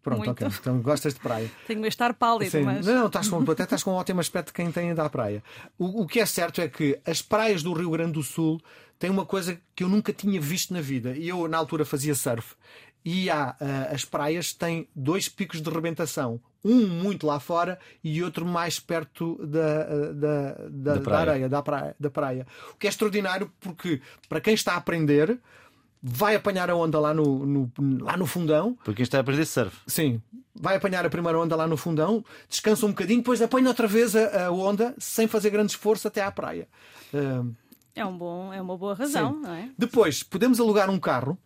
Pronto, 0.06 0.24
Muito. 0.24 0.44
ok. 0.44 0.46
Então 0.60 0.80
gostas 0.80 1.14
de 1.14 1.18
praia. 1.18 1.50
Tenho 1.66 1.82
de 1.82 1.88
estar 1.88 2.14
pálido, 2.14 2.52
Sim. 2.52 2.62
mas. 2.62 2.86
Não, 2.86 2.94
não, 2.94 3.06
estás 3.08 3.28
com, 3.28 3.44
tu 3.44 3.50
até 3.50 3.64
estás 3.64 3.82
com 3.82 3.90
um 3.90 3.94
ótimo 3.94 4.20
aspecto 4.20 4.48
de 4.48 4.52
quem 4.52 4.70
tem 4.70 4.90
ido 4.90 5.02
à 5.02 5.10
praia. 5.10 5.42
O, 5.76 6.02
o 6.02 6.06
que 6.06 6.20
é 6.20 6.26
certo 6.26 6.60
é 6.60 6.68
que 6.68 6.96
as 7.04 7.20
praias 7.20 7.60
do 7.60 7.72
Rio 7.72 7.90
Grande 7.90 8.12
do 8.12 8.22
Sul 8.22 8.60
têm 9.00 9.10
uma 9.10 9.26
coisa 9.26 9.58
que 9.74 9.82
eu 9.82 9.88
nunca 9.88 10.12
tinha 10.12 10.40
visto 10.40 10.72
na 10.72 10.80
vida. 10.80 11.16
E 11.16 11.28
eu, 11.28 11.48
na 11.48 11.58
altura, 11.58 11.84
fazia 11.84 12.14
surf. 12.14 12.54
E 13.04 13.28
há, 13.28 13.56
ah, 13.60 13.88
as 13.92 14.04
praias 14.04 14.52
têm 14.52 14.86
dois 14.94 15.28
picos 15.28 15.60
de 15.60 15.68
rebentação. 15.68 16.40
Um 16.64 16.86
muito 16.86 17.26
lá 17.26 17.40
fora 17.40 17.76
e 18.02 18.22
outro 18.22 18.46
mais 18.46 18.78
perto 18.78 19.44
da, 19.44 19.82
ah, 19.82 20.12
da, 20.12 20.52
da, 20.52 20.68
Da 20.68 20.94
da 20.94 21.00
praia. 21.00 21.30
areia, 21.30 21.48
da 21.48 21.62
praia, 21.62 21.96
da 21.98 22.10
praia. 22.10 22.46
O 22.70 22.76
que 22.76 22.86
é 22.86 22.90
extraordinário 22.90 23.50
porque, 23.58 24.00
para 24.28 24.40
quem 24.40 24.54
está 24.54 24.74
a 24.74 24.76
aprender, 24.76 25.36
vai 26.08 26.36
apanhar 26.36 26.70
a 26.70 26.76
onda 26.76 27.00
lá 27.00 27.12
no, 27.12 27.44
no- 27.44 27.72
lá 28.04 28.16
no 28.16 28.26
fundão 28.26 28.74
Para 28.84 28.94
quem 28.94 29.02
está 29.02 29.18
a 29.18 29.20
aprender 29.22 29.44
surf. 29.44 29.76
Sim. 29.86 30.22
Vai 30.54 30.76
apanhar 30.76 31.04
a 31.04 31.10
primeira 31.10 31.38
onda 31.38 31.56
lá 31.56 31.66
no 31.66 31.76
fundão, 31.76 32.24
descansa 32.48 32.86
um 32.86 32.90
bocadinho, 32.90 33.18
depois 33.20 33.42
apanha 33.42 33.68
outra 33.68 33.86
vez 33.86 34.14
a, 34.14 34.46
a 34.46 34.50
onda 34.52 34.94
sem 34.98 35.26
fazer 35.26 35.50
grande 35.50 35.72
esforço 35.72 36.06
até 36.08 36.22
à 36.22 36.30
praia. 36.30 36.68
Ahm, 37.12 37.52
É, 37.94 38.04
um 38.06 38.16
bom, 38.16 38.52
é 38.52 38.62
uma 38.62 38.76
boa 38.78 38.94
razão, 38.94 39.34
Sim. 39.34 39.40
não 39.42 39.54
é? 39.54 39.70
depois, 39.76 40.22
podemos 40.22 40.60
alugar 40.60 40.88
um 40.88 40.98
carro 40.98 41.36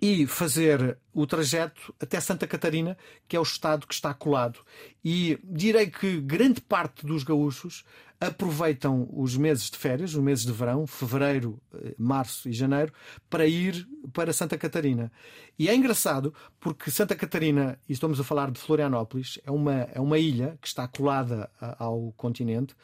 e 0.00 0.26
fazer 0.26 0.96
o 1.12 1.26
trajeto 1.26 1.94
até 2.00 2.18
Santa 2.20 2.46
Catarina, 2.46 2.96
que 3.28 3.36
é 3.36 3.40
o 3.40 3.42
estado 3.42 3.86
que 3.86 3.92
está 3.92 4.14
colado. 4.14 4.60
E 5.04 5.38
direi 5.44 5.88
que 5.90 6.20
grande 6.22 6.60
parte 6.62 7.04
dos 7.04 7.22
gaúchos 7.22 7.84
aproveitam 8.20 9.08
os 9.12 9.36
meses 9.36 9.70
de 9.70 9.78
férias, 9.78 10.14
os 10.14 10.22
meses 10.22 10.44
de 10.44 10.52
verão, 10.52 10.86
fevereiro, 10.86 11.58
eh, 11.72 11.94
março 11.98 12.48
e 12.48 12.52
janeiro, 12.52 12.92
para 13.30 13.46
ir 13.46 13.88
para 14.12 14.32
Santa 14.32 14.58
Catarina. 14.58 15.10
E 15.58 15.68
é 15.68 15.74
engraçado 15.74 16.34
porque 16.60 16.90
Santa 16.90 17.16
Catarina, 17.16 17.78
e 17.88 17.92
estamos 17.94 18.20
a 18.20 18.24
falar 18.24 18.50
de 18.50 18.60
Florianópolis, 18.60 19.38
é 19.44 19.50
uma, 19.50 19.74
é 19.94 20.00
uma 20.00 20.18
ilha 20.18 20.58
que 20.60 20.68
está 20.68 20.86
colada 20.86 21.50
ao 21.78 22.12
continente, 22.12 22.74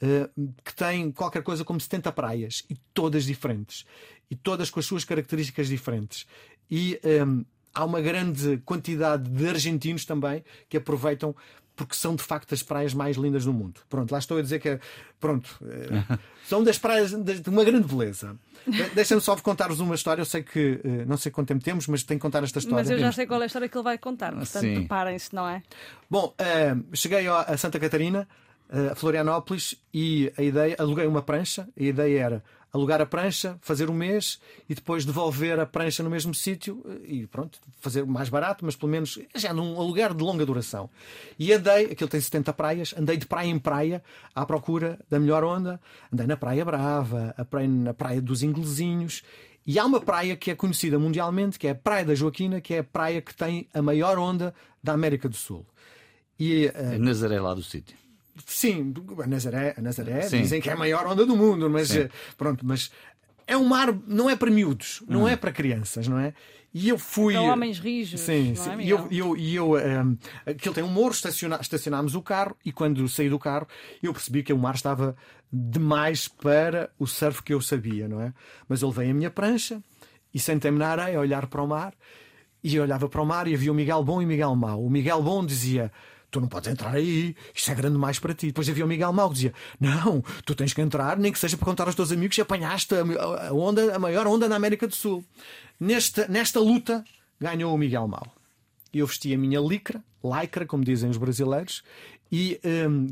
eh, 0.00 0.30
que 0.64 0.74
tem 0.74 1.10
qualquer 1.10 1.42
coisa 1.42 1.64
como 1.64 1.80
70 1.80 2.12
praias 2.12 2.64
e 2.70 2.76
todas 2.92 3.24
diferentes 3.24 3.84
e 4.30 4.36
todas 4.36 4.70
com 4.70 4.78
as 4.78 4.86
suas 4.86 5.04
características 5.04 5.68
diferentes. 5.68 6.26
E 6.70 7.00
ehm, 7.02 7.44
há 7.74 7.84
uma 7.84 8.00
grande 8.00 8.58
quantidade 8.64 9.28
de 9.28 9.48
argentinos 9.48 10.04
também 10.04 10.44
que 10.68 10.76
aproveitam 10.76 11.34
porque 11.76 11.94
são 11.96 12.14
de 12.14 12.22
facto 12.22 12.54
as 12.54 12.62
praias 12.62 12.94
mais 12.94 13.16
lindas 13.16 13.44
do 13.44 13.52
mundo. 13.52 13.80
Pronto, 13.88 14.12
lá 14.12 14.18
estou 14.18 14.38
a 14.38 14.42
dizer 14.42 14.60
que 14.60 14.68
é, 14.68 14.80
pronto, 15.18 15.58
eh, 15.66 16.18
são 16.46 16.62
das 16.62 16.78
praias 16.78 17.10
de 17.12 17.48
uma 17.50 17.64
grande 17.64 17.86
beleza. 17.88 18.36
De- 18.66 18.90
Deixa-me 18.90 19.20
só 19.20 19.34
contar-vos 19.36 19.80
uma 19.80 19.94
história. 19.94 20.20
Eu 20.22 20.24
sei 20.26 20.42
que 20.42 20.80
eh, 20.84 21.04
não 21.04 21.16
sei 21.16 21.32
quanto 21.32 21.48
tempo 21.48 21.64
temos, 21.64 21.86
mas 21.88 22.02
tenho 22.04 22.18
que 22.18 22.22
contar 22.22 22.42
esta 22.44 22.58
história. 22.60 22.78
Mas 22.78 22.90
eu 22.90 22.96
já 22.96 23.02
Temos- 23.04 23.14
sei 23.16 23.26
qual 23.26 23.40
é 23.40 23.44
a 23.44 23.46
história 23.46 23.68
que 23.68 23.76
ele 23.76 23.84
vai 23.84 23.98
contar, 23.98 24.32
portanto 24.32 24.60
preparem-se, 24.74 25.34
não 25.34 25.48
é? 25.48 25.62
Bom, 26.08 26.32
eh, 26.38 26.76
cheguei 26.92 27.26
a 27.26 27.40
a 27.40 27.56
Santa 27.58 27.78
Catarina, 27.80 28.28
eh, 28.70 28.90
a 28.92 28.94
Florianópolis, 28.94 29.74
e 29.92 30.32
a 30.38 30.42
ideia, 30.42 30.76
aluguei 30.78 31.06
uma 31.06 31.22
prancha. 31.22 31.68
A 31.78 31.82
ideia 31.82 32.20
era 32.20 32.44
alugar 32.74 33.00
a 33.00 33.06
prancha, 33.06 33.56
fazer 33.60 33.88
um 33.88 33.94
mês 33.94 34.40
e 34.68 34.74
depois 34.74 35.04
devolver 35.04 35.60
a 35.60 35.64
prancha 35.64 36.02
no 36.02 36.10
mesmo 36.10 36.34
sítio 36.34 36.84
eh, 36.84 37.12
e 37.12 37.26
pronto, 37.28 37.60
fazer 37.78 38.04
mais 38.04 38.28
barato, 38.28 38.64
mas 38.64 38.74
pelo 38.74 38.90
menos 38.90 39.16
já 39.36 39.54
num 39.54 39.80
aluguer 39.80 40.12
de 40.12 40.22
longa 40.22 40.44
duração. 40.44 40.90
E 41.38 41.52
andei, 41.52 41.84
aquilo 41.92 42.10
tem 42.10 42.20
70 42.20 42.52
praias, 42.52 42.92
andei 42.98 43.16
de 43.16 43.26
praia 43.26 43.48
em 43.48 43.60
praia 43.60 44.02
à 44.34 44.44
procura 44.44 44.98
da 45.08 45.20
melhor 45.20 45.44
onda. 45.44 45.80
Andei 46.12 46.26
na 46.26 46.36
Praia 46.36 46.64
Brava, 46.64 47.32
a 47.38 47.44
praia, 47.44 47.68
na 47.68 47.94
Praia 47.94 48.20
dos 48.20 48.42
Inglesinhos. 48.42 49.22
E 49.64 49.78
há 49.78 49.84
uma 49.86 50.00
praia 50.00 50.36
que 50.36 50.50
é 50.50 50.56
conhecida 50.56 50.98
mundialmente, 50.98 51.58
que 51.58 51.68
é 51.68 51.70
a 51.70 51.74
Praia 51.74 52.04
da 52.04 52.14
Joaquina, 52.14 52.60
que 52.60 52.74
é 52.74 52.80
a 52.80 52.84
praia 52.84 53.22
que 53.22 53.34
tem 53.34 53.66
a 53.72 53.80
maior 53.80 54.18
onda 54.18 54.52
da 54.82 54.92
América 54.92 55.28
do 55.28 55.36
Sul. 55.36 55.64
E 56.38 56.66
É 56.74 56.98
Nazaré 56.98 57.40
lá 57.40 57.54
do 57.54 57.62
sítio. 57.62 57.96
Sim, 58.46 58.92
a 59.22 59.26
Nazaré, 59.26 59.74
a 59.76 59.82
Nazaré 59.82 60.28
Sim. 60.28 60.42
dizem 60.42 60.60
que 60.60 60.68
é 60.68 60.72
a 60.72 60.76
maior 60.76 61.06
onda 61.06 61.24
do 61.24 61.36
mundo, 61.36 61.68
mas 61.70 61.94
eh, 61.94 62.08
pronto, 62.36 62.64
mas 62.66 62.90
é 63.46 63.56
um 63.56 63.64
mar, 63.64 63.94
não 64.06 64.28
é 64.28 64.36
para 64.36 64.50
miúdos, 64.50 65.02
não 65.06 65.24
Hum. 65.24 65.28
é 65.28 65.36
para 65.36 65.52
crianças, 65.52 66.08
não 66.08 66.18
é? 66.18 66.34
E 66.72 66.88
eu 66.88 66.98
fui. 66.98 67.34
Para 67.34 67.42
homens 67.42 67.78
rijos, 67.78 68.20
Sim, 68.20 68.54
não 68.56 68.64
sim. 68.64 68.70
é, 68.70 68.82
E 68.82 68.90
eu, 68.90 69.08
e 69.10 69.18
eu, 69.18 69.36
e 69.36 69.54
eu 69.54 69.78
ehm, 69.78 70.16
aquilo 70.44 70.74
tem 70.74 70.82
um 70.82 70.88
morro, 70.88 71.12
estaciona, 71.12 71.58
estacionámos 71.60 72.14
o 72.16 72.22
carro 72.22 72.56
e 72.64 72.72
quando 72.72 73.08
saí 73.08 73.28
do 73.28 73.38
carro 73.38 73.66
eu 74.02 74.12
percebi 74.12 74.42
que 74.42 74.52
o 74.52 74.58
mar 74.58 74.74
estava 74.74 75.16
demais 75.52 76.26
para 76.26 76.90
o 76.98 77.06
surf 77.06 77.42
que 77.42 77.54
eu 77.54 77.60
sabia, 77.60 78.08
não 78.08 78.20
é? 78.20 78.32
Mas 78.68 78.82
eu 78.82 78.88
levei 78.88 79.10
a 79.10 79.14
minha 79.14 79.30
prancha 79.30 79.80
e 80.32 80.38
sentei-me 80.40 80.78
na 80.78 80.88
areia 80.88 81.16
a 81.18 81.20
olhar 81.20 81.46
para 81.46 81.62
o 81.62 81.66
mar 81.68 81.94
e 82.62 82.74
eu 82.74 82.82
olhava 82.82 83.08
para 83.08 83.22
o 83.22 83.26
mar 83.26 83.46
e 83.46 83.54
havia 83.54 83.70
o 83.70 83.74
Miguel 83.74 84.02
Bom 84.02 84.20
e 84.20 84.24
o 84.24 84.28
Miguel 84.28 84.56
Mau. 84.56 84.84
O 84.84 84.90
Miguel 84.90 85.22
Bom 85.22 85.46
dizia: 85.46 85.92
Tu 86.34 86.40
não 86.40 86.48
podes 86.48 86.68
entrar 86.68 86.92
aí, 86.92 87.36
isto 87.54 87.70
é 87.70 87.74
grande 87.76 87.94
demais 87.94 88.18
para 88.18 88.34
ti. 88.34 88.48
Depois 88.48 88.68
havia 88.68 88.84
o 88.84 88.88
Miguel 88.88 89.12
Mau 89.12 89.28
que 89.28 89.36
dizia: 89.36 89.54
Não, 89.78 90.20
tu 90.44 90.52
tens 90.52 90.72
que 90.72 90.80
entrar, 90.80 91.16
nem 91.16 91.30
que 91.30 91.38
seja 91.38 91.56
para 91.56 91.64
contar 91.64 91.86
aos 91.86 91.94
teus 91.94 92.10
amigos 92.10 92.34
que 92.34 92.42
apanhaste 92.42 92.92
a, 92.92 93.54
onda, 93.54 93.94
a 93.94 94.00
maior 94.00 94.26
onda 94.26 94.48
na 94.48 94.56
América 94.56 94.88
do 94.88 94.96
Sul. 94.96 95.24
Nesta, 95.78 96.26
nesta 96.26 96.58
luta 96.58 97.04
ganhou 97.38 97.72
o 97.72 97.78
Miguel 97.78 98.08
Mau. 98.08 98.26
Eu 98.92 99.06
vesti 99.06 99.32
a 99.32 99.38
minha 99.38 99.60
licra, 99.60 100.02
lycra, 100.24 100.66
como 100.66 100.84
dizem 100.84 101.08
os 101.08 101.16
brasileiros, 101.16 101.84
e 102.32 102.60
hum, 102.64 103.08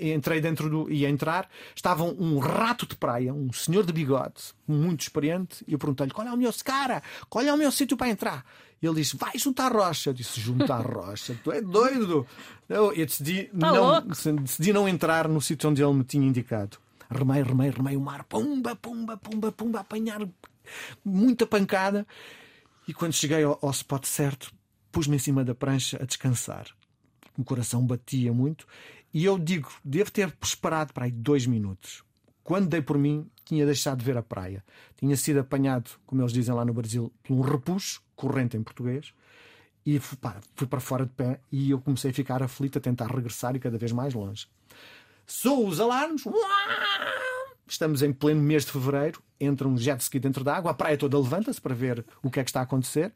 entrei 0.00 0.40
dentro 0.40 0.70
do. 0.70 0.90
ia 0.90 1.10
entrar. 1.10 1.50
Estava 1.76 2.02
um 2.02 2.38
rato 2.38 2.86
de 2.86 2.96
praia, 2.96 3.34
um 3.34 3.52
senhor 3.52 3.84
de 3.84 3.92
bigode, 3.92 4.54
muito 4.66 5.02
experiente, 5.02 5.62
e 5.68 5.74
eu 5.74 5.78
perguntei-lhe: 5.78 6.12
qual 6.12 6.26
é 6.26 6.32
o 6.32 6.36
meu 6.38 6.50
cara? 6.64 7.02
Qual 7.28 7.44
é 7.44 7.52
o 7.52 7.58
meu 7.58 7.70
sítio 7.70 7.94
para 7.94 8.08
entrar? 8.08 8.42
E 8.80 8.86
ele 8.86 8.96
disse: 8.96 9.16
vai 9.16 9.32
juntar 9.36 9.72
a 9.72 9.86
rocha. 9.86 10.10
Eu 10.10 10.14
disse: 10.14 10.40
juntar 10.40 10.76
a 10.76 10.82
rocha? 10.82 11.38
Tu 11.42 11.52
é 11.52 11.60
doido? 11.60 12.26
Eu, 12.68 12.92
eu 12.92 13.06
decidi, 13.06 13.44
Tá 13.44 13.72
não, 13.72 14.06
decidi 14.42 14.72
não 14.72 14.88
entrar 14.88 15.28
no 15.28 15.40
sítio 15.40 15.68
onde 15.70 15.82
ele 15.82 15.92
me 15.92 16.04
tinha 16.04 16.26
indicado. 16.26 16.78
Remei, 17.10 17.42
remei, 17.42 17.70
remei 17.70 17.96
o 17.96 18.00
mar, 18.00 18.24
pumba, 18.24 18.76
pumba, 18.76 19.16
pumba, 19.16 19.50
pumba, 19.50 19.80
apanhar 19.80 20.20
muita 21.04 21.46
pancada. 21.46 22.06
E 22.86 22.92
quando 22.94 23.12
cheguei 23.12 23.42
ao, 23.42 23.58
ao 23.62 23.70
spot 23.70 24.04
certo, 24.04 24.52
pus-me 24.92 25.16
em 25.16 25.18
cima 25.18 25.44
da 25.44 25.54
prancha 25.54 25.98
a 26.00 26.06
descansar. 26.06 26.66
O 27.36 27.44
coração 27.44 27.84
batia 27.86 28.32
muito. 28.32 28.66
E 29.12 29.24
eu 29.24 29.38
digo, 29.38 29.70
devo 29.84 30.10
ter 30.10 30.32
esperado 30.42 30.92
para 30.92 31.06
aí 31.06 31.10
dois 31.10 31.46
minutos. 31.46 32.04
Quando 32.48 32.66
dei 32.66 32.80
por 32.80 32.96
mim, 32.96 33.30
tinha 33.44 33.66
deixado 33.66 33.98
de 33.98 34.06
ver 34.06 34.16
a 34.16 34.22
praia. 34.22 34.64
Tinha 34.96 35.14
sido 35.18 35.40
apanhado, 35.40 35.90
como 36.06 36.22
eles 36.22 36.32
dizem 36.32 36.54
lá 36.54 36.64
no 36.64 36.72
Brasil, 36.72 37.12
por 37.22 37.34
um 37.34 37.42
repuxo, 37.42 38.00
corrente 38.16 38.56
em 38.56 38.62
português. 38.62 39.12
E 39.84 39.98
fui, 39.98 40.16
pá, 40.16 40.36
fui 40.56 40.66
para 40.66 40.80
fora 40.80 41.04
de 41.04 41.12
pé 41.12 41.40
e 41.52 41.70
eu 41.70 41.78
comecei 41.78 42.10
a 42.10 42.14
ficar 42.14 42.42
aflito, 42.42 42.78
a 42.78 42.80
tentar 42.80 43.14
regressar 43.14 43.54
e 43.54 43.58
cada 43.58 43.76
vez 43.76 43.92
mais 43.92 44.14
longe. 44.14 44.48
Sou 45.26 45.68
os 45.68 45.78
alarmes. 45.78 46.24
Estamos 47.66 48.00
em 48.00 48.14
pleno 48.14 48.40
mês 48.40 48.64
de 48.64 48.72
fevereiro. 48.72 49.22
Entra 49.38 49.68
um 49.68 49.76
jet 49.76 50.00
ski 50.00 50.18
dentro 50.18 50.42
da 50.42 50.56
água. 50.56 50.70
A 50.70 50.74
praia 50.74 50.96
toda 50.96 51.18
levanta-se 51.18 51.60
para 51.60 51.74
ver 51.74 52.02
o 52.22 52.30
que 52.30 52.40
é 52.40 52.44
que 52.44 52.48
está 52.48 52.60
a 52.60 52.62
acontecer. 52.62 53.12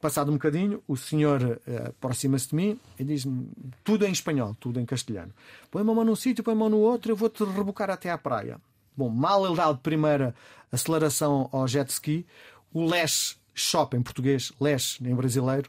Passado 0.00 0.30
um 0.30 0.34
bocadinho, 0.34 0.82
o 0.88 0.96
senhor 0.96 1.60
eh, 1.66 1.88
aproxima-se 1.88 2.48
de 2.48 2.54
mim 2.56 2.80
e 2.98 3.04
diz-me 3.04 3.48
tudo 3.84 4.06
em 4.06 4.12
espanhol, 4.12 4.56
tudo 4.58 4.80
em 4.80 4.86
castelhano. 4.86 5.32
Põe 5.70 5.82
uma 5.82 5.94
mão 5.94 6.04
num 6.04 6.16
sítio, 6.16 6.42
põe 6.42 6.54
a 6.54 6.56
mão 6.56 6.70
no 6.70 6.78
outro, 6.78 7.12
eu 7.12 7.16
vou-te 7.16 7.44
rebocar 7.44 7.90
até 7.90 8.10
à 8.10 8.16
praia. 8.16 8.58
Bom, 8.96 9.10
mal 9.10 9.44
ele 9.46 9.56
dá 9.56 9.66
a 9.66 9.74
primeira 9.74 10.34
aceleração 10.72 11.50
ao 11.52 11.68
jet 11.68 11.90
ski, 11.90 12.26
o 12.72 12.84
Lesh 12.86 13.38
Shop 13.54 13.94
em 13.94 14.00
português, 14.02 14.52
Lesh 14.58 14.98
em 15.02 15.14
brasileiro, 15.14 15.68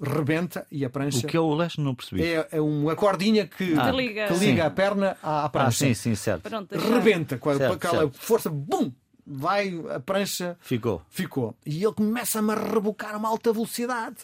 rebenta 0.00 0.66
e 0.70 0.84
a 0.84 0.90
prancha. 0.90 1.26
O 1.26 1.28
que 1.28 1.36
é 1.36 1.40
o 1.40 1.54
leste? 1.54 1.80
Não 1.80 1.94
percebi. 1.94 2.22
É, 2.22 2.48
é 2.52 2.60
uma 2.60 2.94
cordinha 2.96 3.46
que, 3.46 3.74
Ah. 3.78 3.90
Que 3.90 3.96
liga. 3.96 4.26
que 4.28 4.34
liga 4.34 4.66
a 4.66 4.70
perna 4.70 5.16
à, 5.22 5.42
à 5.42 5.44
ah, 5.44 5.48
prancha. 5.48 5.84
sim, 5.86 5.94
sim, 5.94 6.14
certo. 6.14 6.48
Pronto, 6.48 6.74
Rebenta 6.78 7.36
com, 7.38 7.54
Certo, 7.54 7.74
aquela 7.74 7.98
certo. 8.00 8.18
força, 8.18 8.48
bum! 8.50 8.90
Vai 9.26 9.74
a 9.90 9.98
prancha. 9.98 10.56
Ficou. 10.60 11.02
Ficou. 11.10 11.56
E 11.66 11.82
ele 11.82 11.92
começa-me 11.92 12.52
a 12.52 12.54
rebocar 12.54 13.14
a 13.14 13.18
uma 13.18 13.28
alta 13.28 13.52
velocidade. 13.52 14.18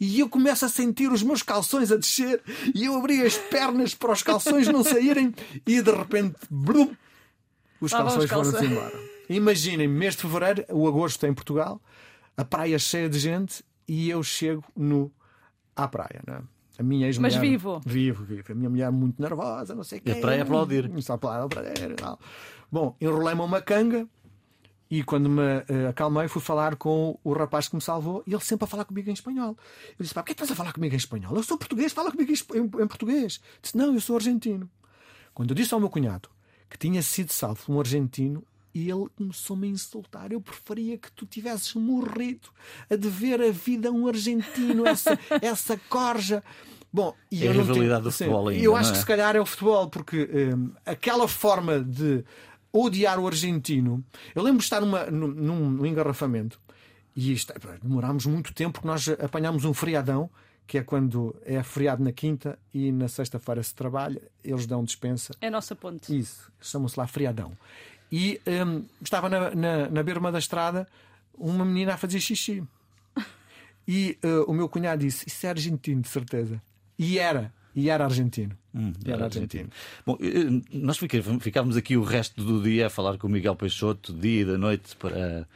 E 0.00 0.20
eu 0.20 0.28
começo 0.28 0.64
a 0.64 0.68
sentir 0.68 1.10
os 1.10 1.24
meus 1.24 1.42
calções 1.42 1.90
a 1.90 1.96
descer. 1.96 2.40
E 2.72 2.84
eu 2.84 2.96
abri 2.96 3.20
as 3.20 3.36
pernas 3.36 3.94
para 3.94 4.12
os 4.12 4.22
calções 4.22 4.68
não 4.68 4.84
saírem. 4.84 5.34
E 5.66 5.82
de 5.82 5.90
repente, 5.90 6.36
brum, 6.48 6.94
os 7.80 7.90
vão 7.90 8.02
calções 8.02 8.30
foram-se 8.30 8.64
embora. 8.64 8.96
Imaginem, 9.28 9.88
mês 9.88 10.14
de 10.14 10.22
fevereiro, 10.22 10.64
o 10.70 10.86
agosto 10.86 11.26
em 11.26 11.34
Portugal, 11.34 11.80
a 12.36 12.44
praia 12.44 12.78
cheia 12.78 13.08
de 13.08 13.18
gente 13.18 13.64
e 13.88 14.08
eu 14.08 14.22
chego 14.22 14.64
nu 14.76 15.12
à 15.74 15.88
praia. 15.88 16.22
Não 16.26 16.34
é? 16.34 16.42
A 16.78 16.82
minha 16.82 17.06
ex 17.06 17.18
Mas 17.18 17.34
vivo. 17.34 17.80
Vivo, 17.84 18.24
vivo. 18.24 18.44
A 18.50 18.54
minha 18.54 18.70
mulher 18.70 18.90
muito 18.90 19.20
nervosa, 19.20 19.74
não 19.74 19.84
sei 19.84 19.98
o 19.98 20.02
quê. 20.02 20.10
E 20.10 20.12
a 20.12 20.20
praia 20.20 20.40
a 20.40 20.44
aplaudir. 20.44 20.90
Só 21.02 21.16
para 21.16 21.44
aplaudir 21.44 21.94
tal. 21.96 22.18
Bom, 22.70 22.96
enrolei-me 23.00 23.40
uma 23.40 23.60
canga 23.60 24.08
e 24.98 25.02
quando 25.02 25.28
me 25.28 25.42
eh, 25.68 25.88
acalmei 25.88 26.28
fui 26.28 26.40
falar 26.42 26.76
com 26.76 27.18
o 27.24 27.32
rapaz 27.32 27.68
que 27.68 27.74
me 27.74 27.80
salvou 27.82 28.22
e 28.26 28.32
ele 28.32 28.42
sempre 28.42 28.64
a 28.64 28.68
falar 28.68 28.84
comigo 28.84 29.08
em 29.10 29.12
espanhol. 29.12 29.56
Eu 29.98 30.02
disse, 30.02 30.14
pá, 30.14 30.22
porquê 30.22 30.32
estás 30.32 30.50
a 30.50 30.54
falar 30.54 30.72
comigo 30.72 30.94
em 30.94 30.98
espanhol? 30.98 31.34
Eu 31.36 31.42
sou 31.42 31.56
português, 31.58 31.92
fala 31.92 32.10
comigo 32.10 32.30
em, 32.32 32.58
em- 32.58 32.64
em 32.82 32.86
português. 32.86 33.40
Disse, 33.62 33.76
não, 33.76 33.94
eu 33.94 34.00
sou 34.00 34.16
argentino. 34.16 34.68
Quando 35.32 35.50
eu 35.50 35.54
disse 35.56 35.72
ao 35.74 35.80
meu 35.80 35.88
cunhado 35.90 36.28
que 36.70 36.78
tinha 36.78 37.02
sido 37.02 37.32
salvo 37.32 37.62
por 37.64 37.72
um 37.74 37.80
argentino, 37.80 38.44
ele 38.74 39.06
começou-me 39.16 39.68
a 39.68 39.70
insultar. 39.70 40.32
Eu 40.32 40.40
preferia 40.40 40.98
que 40.98 41.10
tu 41.12 41.24
tivesses 41.26 41.74
morrido 41.74 42.48
a 42.90 42.96
dever 42.96 43.40
a 43.40 43.50
vida 43.50 43.88
a 43.88 43.92
um 43.92 44.06
argentino, 44.08 44.86
essa, 44.86 45.18
essa 45.40 45.76
corja. 45.88 46.42
Bom, 46.92 47.14
e 47.30 47.44
É 47.44 47.48
a 47.48 47.50
eu 47.50 47.54
não 47.54 47.62
rivalidade 47.62 47.88
tenho- 48.00 48.02
do 48.02 48.10
futebol 48.12 48.46
Sim, 48.48 48.54
ainda, 48.54 48.64
Eu 48.64 48.76
acho 48.76 48.84
não 48.88 48.92
que 48.92 48.98
é? 48.98 49.00
se 49.00 49.06
calhar 49.06 49.34
é 49.36 49.40
o 49.40 49.46
futebol, 49.46 49.88
porque 49.88 50.28
hum, 50.54 50.72
aquela 50.86 51.26
forma 51.28 51.80
de 51.80 52.24
odiar 52.74 53.18
o 53.18 53.26
argentino. 53.26 54.04
Eu 54.34 54.42
lembro 54.42 54.58
de 54.58 54.64
estar 54.64 54.80
numa, 54.80 55.06
num, 55.06 55.28
num 55.70 55.86
engarrafamento 55.86 56.58
e 57.16 57.32
isto, 57.32 57.52
demorámos 57.80 58.26
muito 58.26 58.52
tempo 58.52 58.72
porque 58.74 58.88
nós 58.88 59.08
apanhámos 59.08 59.64
um 59.64 59.72
feriadão, 59.72 60.28
que 60.66 60.78
é 60.78 60.82
quando 60.82 61.34
é 61.44 61.62
feriado 61.62 62.02
na 62.02 62.12
quinta 62.12 62.58
e 62.72 62.90
na 62.90 63.06
sexta-feira 63.06 63.62
se 63.62 63.74
trabalha, 63.74 64.20
eles 64.42 64.66
dão 64.66 64.82
dispensa. 64.82 65.34
É 65.40 65.46
a 65.46 65.50
nossa 65.50 65.76
ponte. 65.76 66.16
Isso, 66.18 66.50
chamam-se 66.60 66.98
lá 66.98 67.06
feriadão. 67.06 67.56
E 68.10 68.40
hum, 68.66 68.84
estava 69.00 69.28
na, 69.28 69.54
na, 69.54 69.88
na 69.88 70.02
berma 70.02 70.32
da 70.32 70.38
estrada 70.38 70.88
uma 71.34 71.64
menina 71.64 71.94
a 71.94 71.96
fazer 71.96 72.20
xixi. 72.20 72.62
E 73.86 74.16
eh, 74.22 74.44
o 74.46 74.54
meu 74.54 74.66
cunhado 74.66 75.02
disse: 75.02 75.28
Isso 75.28 75.44
é 75.46 75.50
argentino, 75.50 76.00
de 76.00 76.08
certeza. 76.08 76.58
E 76.98 77.18
era, 77.18 77.52
e 77.74 77.90
era 77.90 78.04
argentino. 78.04 78.56
Hum, 78.74 78.92
era 79.04 79.24
argentino. 79.24 79.68
Bom, 80.06 80.16
eh, 80.20 80.62
nós 80.72 80.96
fica- 80.98 81.22
ficávamos 81.40 81.76
aqui 81.76 81.96
o 81.96 82.02
resto 82.02 82.42
do 82.42 82.62
dia 82.62 82.86
a 82.86 82.90
falar 82.90 83.18
com 83.18 83.26
o 83.26 83.30
Miguel 83.30 83.54
Peixoto, 83.56 84.12
dia 84.12 84.42
e 84.42 84.44
da 84.44 84.58
noite, 84.58 84.96
para, 84.96 85.46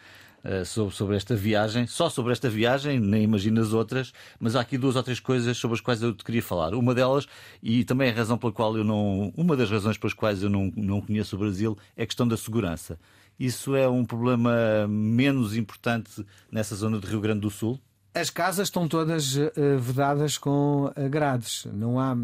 eh, 0.45 0.65
sobre, 0.65 0.95
sobre 0.95 1.17
esta 1.17 1.35
viagem. 1.35 1.87
Só 1.87 2.09
sobre 2.09 2.33
esta 2.33 2.49
viagem, 2.49 2.99
nem 3.01 3.25
imagino 3.25 3.61
as 3.61 3.73
outras, 3.73 4.13
mas 4.39 4.55
há 4.57 4.61
aqui 4.61 4.79
duas 4.79 4.95
ou 4.97 5.03
três 5.03 5.19
coisas 5.21 5.57
sobre 5.57 5.75
as 5.75 5.81
quais 5.81 6.01
eu 6.03 6.15
te 6.15 6.25
queria 6.25 6.43
falar. 6.43 6.75
Uma 6.75 6.95
delas, 6.95 7.27
e 7.63 7.85
também 7.85 8.11
a 8.11 8.15
razão 8.15 8.39
pela 8.39 8.53
qual 8.53 8.77
eu 8.77 8.85
não. 8.85 9.33
Uma 9.37 9.57
das 9.57 9.71
razões 9.71 9.99
pelas 9.99 10.15
quais 10.15 10.43
eu 10.43 10.49
não, 10.51 10.73
não 10.77 11.01
conheço 11.01 11.37
o 11.37 11.39
Brasil 11.39 11.77
é 11.97 12.05
a 12.05 12.07
questão 12.07 12.27
da 12.27 12.37
segurança. 12.37 12.99
Isso 13.39 13.77
é 13.77 13.89
um 13.89 14.05
problema 14.05 14.51
menos 14.89 15.57
importante 15.57 16.27
nessa 16.51 16.75
zona 16.75 16.99
de 16.99 17.07
Rio 17.07 17.21
Grande 17.21 17.41
do 17.41 17.51
Sul? 17.51 17.81
As 18.15 18.31
casas 18.31 18.69
estão 18.69 18.89
todas 18.89 19.37
eh, 19.37 19.51
vedadas 19.79 20.39
com 20.39 20.91
eh, 20.97 21.09
grades. 21.09 21.67
Não 21.73 22.01
há 22.01 22.17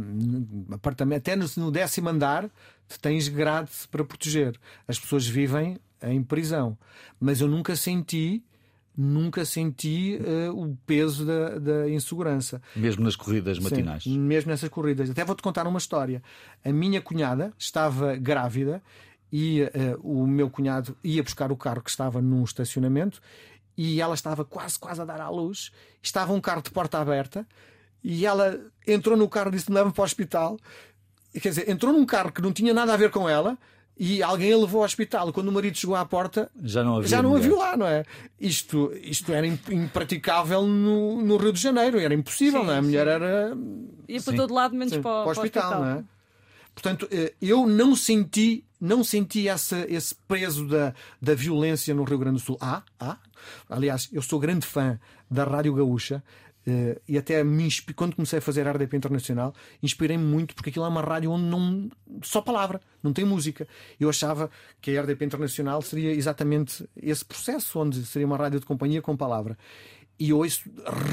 apartamento. 0.72 1.18
Até 1.18 1.36
no, 1.36 1.46
no 1.56 1.70
décimo 1.70 2.08
andar 2.08 2.50
tens 3.00 3.28
grade 3.28 3.70
para 3.90 4.04
proteger. 4.04 4.58
As 4.88 4.98
pessoas 4.98 5.26
vivem 5.26 5.78
em 6.02 6.22
prisão. 6.22 6.76
Mas 7.20 7.40
eu 7.40 7.48
nunca 7.48 7.76
senti, 7.76 8.42
nunca 8.96 9.44
senti 9.44 10.16
eh, 10.16 10.50
o 10.50 10.76
peso 10.86 11.24
da, 11.24 11.58
da 11.58 11.90
insegurança. 11.90 12.60
Mesmo 12.74 13.04
nas 13.04 13.16
corridas 13.16 13.58
matinais? 13.58 14.04
Sim, 14.04 14.18
mesmo 14.18 14.50
nessas 14.50 14.68
corridas. 14.68 15.10
Até 15.10 15.24
vou-te 15.24 15.42
contar 15.42 15.66
uma 15.66 15.78
história. 15.78 16.22
A 16.64 16.72
minha 16.72 17.00
cunhada 17.00 17.52
estava 17.58 18.16
grávida 18.16 18.82
e 19.32 19.62
eh, 19.62 19.96
o 20.00 20.26
meu 20.26 20.48
cunhado 20.48 20.96
ia 21.02 21.22
buscar 21.22 21.50
o 21.50 21.56
carro 21.56 21.82
que 21.82 21.90
estava 21.90 22.20
num 22.20 22.44
estacionamento 22.44 23.20
e 23.76 24.00
ela 24.00 24.14
estava 24.14 24.44
quase, 24.44 24.78
quase 24.78 25.00
a 25.00 25.04
dar 25.04 25.20
à 25.20 25.28
luz. 25.28 25.70
Estava 26.02 26.32
um 26.32 26.40
carro 26.40 26.62
de 26.62 26.70
porta 26.70 26.98
aberta 26.98 27.46
e 28.02 28.24
ela 28.26 28.60
entrou 28.86 29.16
no 29.16 29.28
carro 29.28 29.48
e 29.48 29.52
disse: 29.52 29.70
leva-me 29.72 29.92
para 29.94 30.02
o 30.02 30.04
hospital. 30.04 30.56
E, 31.34 31.40
Quer 31.40 31.48
dizer, 31.50 31.68
entrou 31.68 31.92
num 31.92 32.06
carro 32.06 32.30
que 32.32 32.40
não 32.42 32.52
tinha 32.52 32.72
nada 32.72 32.92
a 32.94 32.96
ver 32.96 33.10
com 33.10 33.28
ela 33.28 33.58
e 33.98 34.22
alguém 34.22 34.52
a 34.52 34.56
levou 34.56 34.80
ao 34.80 34.84
hospital. 34.86 35.32
Quando 35.32 35.48
o 35.48 35.52
marido 35.52 35.76
chegou 35.76 35.96
à 35.96 36.04
porta, 36.04 36.50
Já 36.62 36.82
não 36.84 36.96
havia. 36.96 37.08
já 37.08 37.22
não 37.22 37.34
a 37.34 37.38
viu 37.40 37.56
lá, 37.58 37.76
não 37.76 37.86
é? 37.86 38.04
Isto, 38.40 38.92
isto 39.02 39.32
era 39.32 39.46
imp- 39.46 39.68
impraticável 39.70 40.62
no, 40.66 41.22
no 41.22 41.36
Rio 41.36 41.52
de 41.52 41.60
Janeiro, 41.60 41.98
era 41.98 42.14
impossível, 42.14 42.60
Sim, 42.60 42.66
não 42.66 42.74
é? 42.74 42.78
A 42.78 42.82
mulher 42.82 43.06
sim. 43.06 43.12
era 43.12 43.56
Ia 44.08 44.20
para 44.22 44.32
Sim. 44.32 44.36
todo 44.36 44.54
lado, 44.54 44.74
menos 44.76 44.94
sim, 44.94 45.02
para, 45.02 45.10
o- 45.10 45.24
para 45.24 45.28
o 45.28 45.30
hospital, 45.30 45.72
o 45.72 45.84
não 45.84 45.90
é? 45.90 46.04
Portanto, 46.74 47.08
eh, 47.10 47.34
eu 47.40 47.66
não 47.66 47.94
senti, 47.94 48.64
não 48.80 49.04
senti 49.04 49.48
essa, 49.48 49.86
esse 49.88 50.14
peso 50.26 50.66
da, 50.66 50.92
da 51.20 51.34
violência 51.34 51.94
no 51.94 52.04
Rio 52.04 52.18
Grande 52.18 52.38
do 52.38 52.44
Sul. 52.44 52.58
Ah, 52.60 52.82
ah. 52.98 53.18
Aliás, 53.68 54.08
eu 54.12 54.22
sou 54.22 54.40
grande 54.40 54.66
fã 54.66 54.98
da 55.30 55.44
Rádio 55.44 55.74
Gaúcha. 55.74 56.22
eh, 56.66 57.00
e 57.06 57.18
até 57.18 57.44
me 57.44 57.68
quando 57.94 58.16
comecei 58.16 58.38
a 58.38 58.42
fazer 58.42 58.66
a 58.66 58.72
RDP 58.72 58.96
Internacional, 58.96 59.54
inspirei-me 59.82 60.24
muito 60.24 60.54
porque 60.54 60.70
aquilo 60.70 60.84
é 60.84 60.88
uma 60.88 61.02
rádio 61.02 61.30
onde 61.30 61.44
não 61.44 61.90
só 62.22 62.40
palavra, 62.40 62.80
não 63.02 63.12
tem 63.12 63.24
música. 63.24 63.68
Eu 64.00 64.08
achava 64.08 64.50
que 64.80 64.96
a 64.96 65.02
RDP 65.02 65.24
Internacional 65.24 65.80
seria 65.82 66.12
exatamente 66.12 66.88
esse 66.96 67.24
processo, 67.24 67.78
onde 67.78 68.04
seria 68.04 68.26
uma 68.26 68.36
rádio 68.36 68.60
de 68.60 68.66
companhia 68.66 69.02
com 69.02 69.16
palavra. 69.16 69.56
E 70.18 70.30
eu 70.30 70.38
ouço 70.38 70.62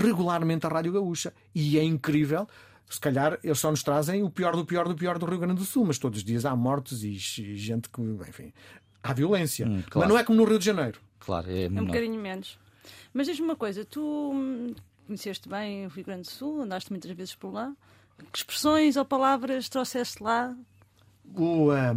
regularmente 0.02 0.66
a 0.66 0.70
Rádio 0.70 0.94
Gaúcha 0.94 1.34
e 1.54 1.78
é 1.78 1.84
incrível 1.84 2.48
se 2.92 3.00
calhar 3.00 3.40
eles 3.44 3.60
só 3.60 3.72
nos 3.72 3.84
trazem 3.84 4.22
o 4.24 4.30
pior 4.30 4.56
do 4.56 4.66
pior 4.66 4.88
do 4.88 4.96
pior 4.96 5.18
do 5.18 5.26
Rio 5.26 5.40
Grande 5.40 5.60
do 5.60 5.66
Sul, 5.66 5.86
mas 5.86 5.98
todos 5.98 6.20
os 6.20 6.24
dias 6.26 6.46
há 6.46 6.56
mortes 6.56 7.04
e, 7.04 7.12
e 7.14 7.56
gente 7.56 7.90
que, 7.90 8.02
enfim, 8.02 8.54
há 9.02 9.14
violência. 9.14 9.66
Hum, 9.66 9.82
claro. 9.90 10.00
Mas 10.00 10.10
não 10.10 10.18
é 10.18 10.24
como 10.24 10.40
no 10.40 10.46
Rio 10.46 10.60
de 10.60 10.66
Janeiro. 10.66 11.00
Claro, 11.20 11.50
é 11.50 11.64
É 11.64 11.68
um 11.70 11.86
bocadinho 11.86 12.20
menos. 12.20 12.58
Mas 13.14 13.28
diz-me 13.28 13.46
uma 13.46 13.56
coisa, 13.56 13.86
tu 13.86 14.32
hum, 14.34 14.74
conheceste 15.08 15.48
bem 15.48 15.86
o 15.86 15.90
Rio 15.90 16.04
Grande 16.04 16.24
do 16.24 16.30
Sul, 16.32 16.62
andaste 16.62 16.92
muitas 16.92 17.12
vezes 17.12 17.36
por 17.36 17.52
lá. 17.52 17.74
Que 18.32 18.40
expressões 18.40 18.98
ou 18.98 19.06
palavras 19.06 19.70
trouxeste 19.70 20.22
lá? 20.22 20.56
O, 21.36 21.72
ah, 21.72 21.96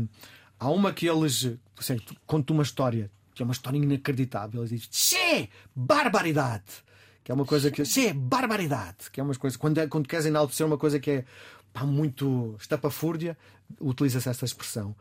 há 0.59 0.71
uma 0.71 0.93
que 0.93 1.07
eles 1.07 1.57
assim, 1.79 1.99
conto 2.27 2.53
uma 2.53 2.63
história 2.63 3.11
que 3.35 3.43
é 3.43 3.45
uma 3.45 3.53
história 3.53 3.77
inacreditável. 3.77 4.61
Eles 4.61 4.71
dizem 4.71 4.89
Che! 4.93 5.51
Barbaridade! 5.75 6.85
Que 7.25 7.33
é 7.33 7.35
uma 7.35 7.45
coisa 7.47 7.71
que. 7.71 7.85
Che! 7.85 8.13
Barbaridade! 8.13 9.11
Que 9.11 9.19
é 9.21 9.25
uma 9.25 9.35
coisa. 9.35 9.59
Quando, 9.59 9.79
é- 9.79 9.87
quando 9.89 10.07
queres 10.07 10.27
enaltecer 10.27 10.67
uma 10.67 10.77
coisa 10.79 11.01
que 11.01 11.11
é 11.11 11.25
pá, 11.73 11.85
muito 11.85 12.55
estapafúrdia, 12.61 13.37
utiliza-se 13.81 14.29
essa 14.29 14.45
expressão. 14.45 14.95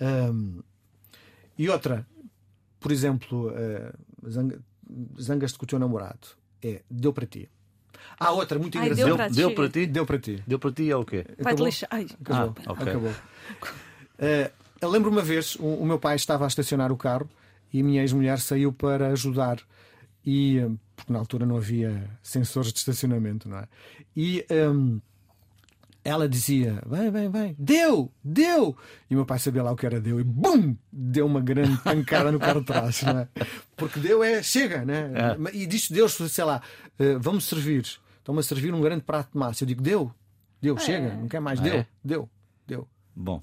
Ahm, 0.00 0.60
e 1.58 1.68
outra, 1.70 2.06
por 2.78 2.92
exemplo, 2.92 3.50
ah, 3.56 3.94
zanga- 4.28 4.60
zangas-te 5.20 5.58
com 5.58 5.64
o 5.64 5.68
teu 5.68 5.78
namorado. 5.78 6.28
É 6.62 6.82
deu 6.90 7.12
para 7.12 7.24
ti. 7.26 7.48
Há 8.18 8.30
outra 8.32 8.58
muito 8.58 8.76
Ai, 8.78 8.84
engraçada. 8.90 9.06
deu 9.06 9.16
Deu, 9.16 9.16
para 9.16 9.28
ti. 9.28 9.36
deu 9.36 9.54
para 9.54 9.68
ti? 9.70 9.86
Deu 9.86 10.06
para 10.06 10.18
ti. 10.18 10.42
Deu 10.46 10.58
para 10.58 10.72
ti 10.72 10.90
é 10.90 10.96
o 10.96 11.04
quê? 11.04 11.24
Vai-te 11.26 11.40
Acabou? 11.42 11.66
lixar. 11.66 11.88
Ai, 11.90 12.06
Acabou. 12.20 12.54
Ah, 12.66 12.72
ok. 12.72 12.88
Acabou. 12.88 13.12
Eh, 14.18 14.50
eu 14.80 14.88
lembro 14.90 15.10
uma 15.10 15.22
vez, 15.22 15.54
o, 15.56 15.64
o 15.66 15.86
meu 15.86 15.98
pai 15.98 16.16
estava 16.16 16.44
a 16.44 16.48
estacionar 16.48 16.92
o 16.92 16.96
carro 16.96 17.28
e 17.72 17.80
a 17.80 17.84
minha 17.84 18.02
ex-mulher 18.02 18.38
saiu 18.38 18.72
para 18.72 19.08
ajudar. 19.08 19.58
E, 20.24 20.58
eh, 20.58 20.68
porque 21.00 21.12
na 21.12 21.18
altura 21.18 21.44
não 21.46 21.56
havia 21.56 22.08
sensores 22.22 22.72
de 22.72 22.78
estacionamento, 22.78 23.48
não 23.48 23.58
é? 23.58 23.68
E 24.14 24.44
ehm, 24.48 24.98
ela 26.04 26.28
dizia: 26.28 26.82
Vem, 26.86 27.10
vem, 27.10 27.30
vem, 27.30 27.56
deu, 27.58 28.10
deu! 28.22 28.76
E 29.08 29.14
o 29.14 29.18
meu 29.18 29.26
pai 29.26 29.38
sabia 29.38 29.62
lá 29.62 29.72
o 29.72 29.76
que 29.76 29.86
era 29.86 30.00
deu 30.00 30.20
e 30.20 30.24
BUM! 30.24 30.76
Deu 30.92 31.26
uma 31.26 31.40
grande 31.40 31.76
pancada 31.82 32.30
no 32.32 32.38
carro 32.38 32.60
de 32.60 32.66
trás, 32.66 33.02
não 33.02 33.18
é? 33.18 33.28
Porque 33.76 34.00
deu 34.00 34.22
é 34.22 34.42
chega, 34.42 34.84
né? 34.84 35.10
É. 35.14 35.56
E 35.56 35.66
disse 35.66 35.92
Deus, 35.92 36.12
sei 36.14 36.44
lá, 36.44 36.62
eh, 36.98 37.16
vamos 37.18 37.44
servir, 37.44 37.84
estão-me 38.18 38.40
a 38.40 38.42
servir 38.42 38.72
um 38.72 38.80
grande 38.80 39.02
prato 39.02 39.32
de 39.32 39.38
massa. 39.38 39.64
Eu 39.64 39.68
digo: 39.68 39.82
deu, 39.82 40.12
deu, 40.60 40.76
chega, 40.78 41.14
não 41.14 41.28
quer 41.28 41.40
mais, 41.40 41.60
Ah, 41.60 41.62
deu, 41.62 41.74
é? 41.74 41.86
deu, 42.04 42.30
deu. 42.66 42.88
Bom, 43.14 43.42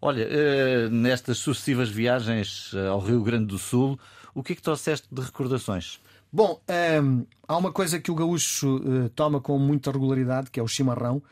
olha, 0.00 0.26
eh, 0.30 0.88
nestas 0.90 1.38
sucessivas 1.38 1.88
viagens 1.88 2.72
eh, 2.74 2.86
ao 2.86 3.00
Rio 3.00 3.22
Grande 3.22 3.46
do 3.46 3.58
Sul, 3.58 3.98
o 4.34 4.42
que 4.42 4.52
é 4.52 4.56
que 4.56 4.62
trouxeste 4.62 5.08
de 5.10 5.20
recordações? 5.20 6.00
Bom, 6.30 6.60
hum, 7.02 7.26
há 7.46 7.56
uma 7.56 7.72
coisa 7.72 7.98
que 8.00 8.10
o 8.10 8.14
gaúcho 8.14 8.80
eh, 9.06 9.08
toma 9.14 9.40
com 9.40 9.58
muita 9.58 9.90
regularidade, 9.90 10.50
que 10.50 10.60
é 10.60 10.62
o 10.62 10.68
chimarrão, 10.68 11.22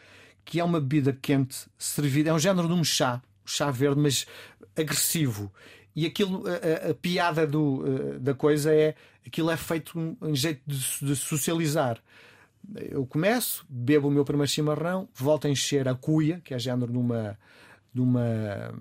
que 0.44 0.58
é 0.60 0.64
uma 0.64 0.80
bebida 0.80 1.12
quente 1.12 1.66
servida, 1.78 2.30
é 2.30 2.32
um 2.32 2.38
género 2.38 2.66
de 2.68 2.74
um 2.74 2.82
chá, 2.84 3.22
chá 3.44 3.70
verde, 3.70 4.00
mas 4.00 4.26
agressivo. 4.76 5.52
E 5.94 6.06
aquilo, 6.06 6.44
a, 6.48 6.88
a- 6.88 6.90
a 6.90 6.94
piada 6.94 7.46
do, 7.46 7.84
eh, 8.16 8.18
da 8.18 8.34
coisa 8.34 8.74
é 8.74 8.94
aquilo 9.26 9.50
é 9.50 9.56
feito 9.56 10.16
em 10.22 10.34
jeito 10.34 10.62
de, 10.66 10.78
de 11.06 11.16
socializar. 11.16 12.00
eu 12.90 13.06
começo, 13.06 13.64
bebo 13.68 14.08
o 14.08 14.10
meu 14.10 14.24
primeiro 14.24 14.50
chimarrão, 14.50 15.08
volto 15.14 15.46
a 15.46 15.50
encher 15.50 15.88
a 15.88 15.94
cuia, 15.94 16.40
que 16.44 16.54
é 16.54 16.58
género 16.58 16.92
de 16.92 16.98
uma. 16.98 17.38
De 17.94 18.00
uma 18.02 18.74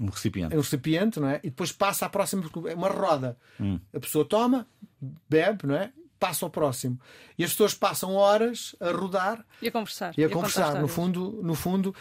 um 0.00 0.06
recipiente. 0.06 0.54
um 0.54 0.60
recipiente, 0.60 1.18
não 1.20 1.28
é? 1.28 1.40
E 1.42 1.50
depois 1.50 1.72
passa 1.72 2.06
à 2.06 2.08
próxima, 2.08 2.44
é 2.70 2.74
uma 2.74 2.88
roda. 2.88 3.36
A 3.94 4.00
pessoa 4.00 4.24
toma, 4.24 4.66
bebe, 5.28 5.66
não 5.66 5.74
é? 5.74 5.90
Passa 6.20 6.44
ao 6.44 6.50
próximo. 6.50 6.98
E 7.38 7.44
as 7.44 7.50
pessoas 7.52 7.74
passam 7.74 8.14
horas 8.14 8.74
a 8.80 8.90
rodar 8.90 9.44
E 9.62 9.68
a 9.68 9.70
conversar. 9.72 10.12
e 10.18 10.24
a 10.24 10.28
contar 10.28 10.34
conversar. 10.52 10.80
No 10.80 10.88
fundo, 10.88 11.40
no 11.44 11.54
fundo, 11.54 11.94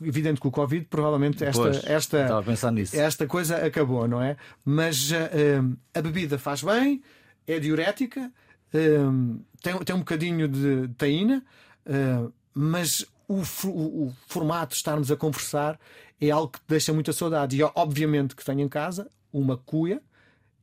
evidente 0.00 0.40
que 0.40 0.46
o 0.48 0.50
Covid, 0.50 0.86
provavelmente 0.86 1.44
esta, 1.44 1.60
Pois, 1.62 1.84
esta, 1.84 2.22
estava 2.22 2.40
a 2.40 2.42
pensar 2.42 2.70
nisso. 2.72 2.96
esta 2.98 3.26
coisa 3.26 3.56
acabou, 3.64 4.08
não 4.08 4.22
é? 4.22 4.36
Mas 4.64 5.10
ah, 5.12 5.98
a 5.98 6.00
bebida 6.00 6.38
faz 6.38 6.62
bem, 6.62 7.02
é 7.46 7.58
diurética, 7.58 8.32
ah, 8.72 9.38
tem, 9.62 9.78
tem 9.78 9.94
um 9.94 9.98
bocadinho 10.00 10.48
de 10.48 10.88
taína, 10.96 11.44
ah, 11.86 12.30
mas 12.54 13.04
o, 13.28 13.42
o- 13.68 14.06
o 14.06 14.14
formato 14.26 14.70
de 14.70 14.76
estarmos 14.76 15.10
a 15.10 15.16
conversar 15.16 15.78
é 16.20 16.30
algo 16.30 16.48
que 16.52 16.60
deixa 16.66 16.92
muita 16.92 17.12
saudade. 17.12 17.56
E 17.56 17.62
obviamente 17.74 18.34
que 18.34 18.44
tenho 18.44 18.60
em 18.60 18.68
casa 18.68 19.08
uma 19.32 19.56
cuia 19.56 20.00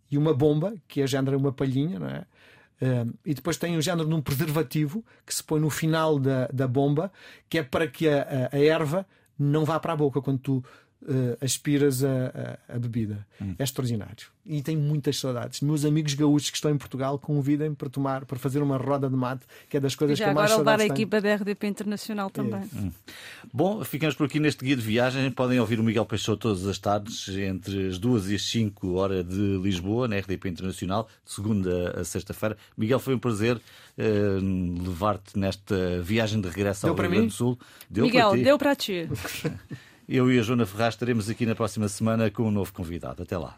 e 0.10 0.18
uma 0.18 0.34
bomba, 0.34 0.74
que 0.88 1.02
é 1.02 1.08
género 1.08 1.38
uma 1.38 1.52
palhinha, 1.52 2.00
não 2.00 2.08
é? 2.08 2.26
Um, 2.82 3.14
e 3.24 3.34
depois 3.36 3.58
tem 3.58 3.78
um 3.78 3.82
género 3.82 4.10
de 4.10 4.16
um 4.16 4.22
preservativo 4.22 5.06
que 5.26 5.36
se 5.36 5.44
põe 5.44 5.60
no 5.60 5.70
final 5.70 6.18
da, 6.18 6.48
da 6.48 6.68
bomba, 6.68 7.12
que 7.48 7.60
é 7.60 7.64
para 7.64 7.88
que 7.88 8.10
a, 8.10 8.50
a, 8.52 8.56
a 8.56 8.60
erva 8.60 9.06
não 9.38 9.64
vá 9.64 9.80
para 9.80 9.94
a 9.94 9.96
boca 9.96 10.20
quando 10.20 10.40
tu 10.40 10.64
uh, 11.04 11.38
aspiras 11.44 12.04
a, 12.04 12.58
a, 12.70 12.76
a 12.76 12.80
bebida. 12.80 13.26
É 13.58 13.64
extraordinário. 13.64 14.28
E 14.46 14.62
tenho 14.62 14.80
muitas 14.80 15.18
saudades. 15.20 15.62
Meus 15.62 15.86
amigos 15.86 16.14
gaúchos 16.14 16.50
que 16.50 16.58
estão 16.58 16.72
em 16.72 16.78
Portugal 16.78 17.18
convidem-me 17.20 17.76
para 17.76 17.90
tomar, 17.90 18.26
para 18.26 18.38
fazer 18.40 18.62
uma 18.62 18.78
roda 18.78 19.10
de 19.10 19.16
mate, 19.16 19.46
que 19.70 19.78
é 19.78 19.80
das 19.80 19.96
coisas 19.96 20.20
que 20.20 20.24
eu 20.24 20.34
mais 20.34 20.52
agora 20.52 20.58
levar 20.58 20.82
a 20.82 20.86
equipa 20.86 21.22
da 21.22 21.36
RDP 21.36 21.68
Internacional 21.68 22.30
também. 22.30 22.70
Bom, 23.54 23.84
ficamos 23.84 24.16
por 24.16 24.26
aqui 24.26 24.40
neste 24.40 24.64
guia 24.64 24.76
de 24.76 24.82
viagem. 24.82 25.30
Podem 25.32 25.60
ouvir 25.60 25.80
o 25.80 25.84
Miguel 25.84 26.06
Peixoto 26.06 26.50
todas 26.50 26.66
as 26.66 26.80
tardes, 26.80 27.28
entre 27.30 27.88
as 27.90 28.00
2 28.00 28.32
e 28.32 28.36
as 28.36 28.44
5 28.44 28.94
hora 28.94 29.24
de 29.24 29.58
Lisboa, 29.58 30.08
na 30.08 30.18
RDP 30.18 30.50
Internacional, 30.50 31.08
de 31.24 31.32
segunda 31.32 32.00
a 32.00 32.04
sexta-feira. 32.04 32.58
Miguel, 32.78 33.00
foi 33.00 33.14
um 33.14 33.20
prazer 33.20 33.62
eh, 33.98 34.40
levar-te 34.84 35.38
nesta 35.38 36.02
viagem 36.02 36.42
de 36.42 36.48
regresso 36.48 36.82
Deu 36.82 36.94
ao 36.94 37.00
Rio 37.00 37.10
Grande 37.10 37.28
do 37.28 37.34
Sul. 37.34 37.60
Deu 37.90 38.06
Miguel, 38.06 38.30
para 38.30 38.38
ti. 38.38 38.44
deu 38.44 38.58
para 38.58 38.76
ti. 38.76 39.10
Eu 40.14 40.30
e 40.30 40.38
a 40.38 40.44
Joana 40.44 40.66
Ferraz 40.66 40.96
estaremos 40.96 41.30
aqui 41.30 41.46
na 41.46 41.56
próxima 41.56 41.88
semana 41.88 42.30
com 42.30 42.44
um 42.44 42.52
novo 42.52 42.74
convidado. 42.74 43.24
Até 43.24 43.38
lá. 43.38 43.58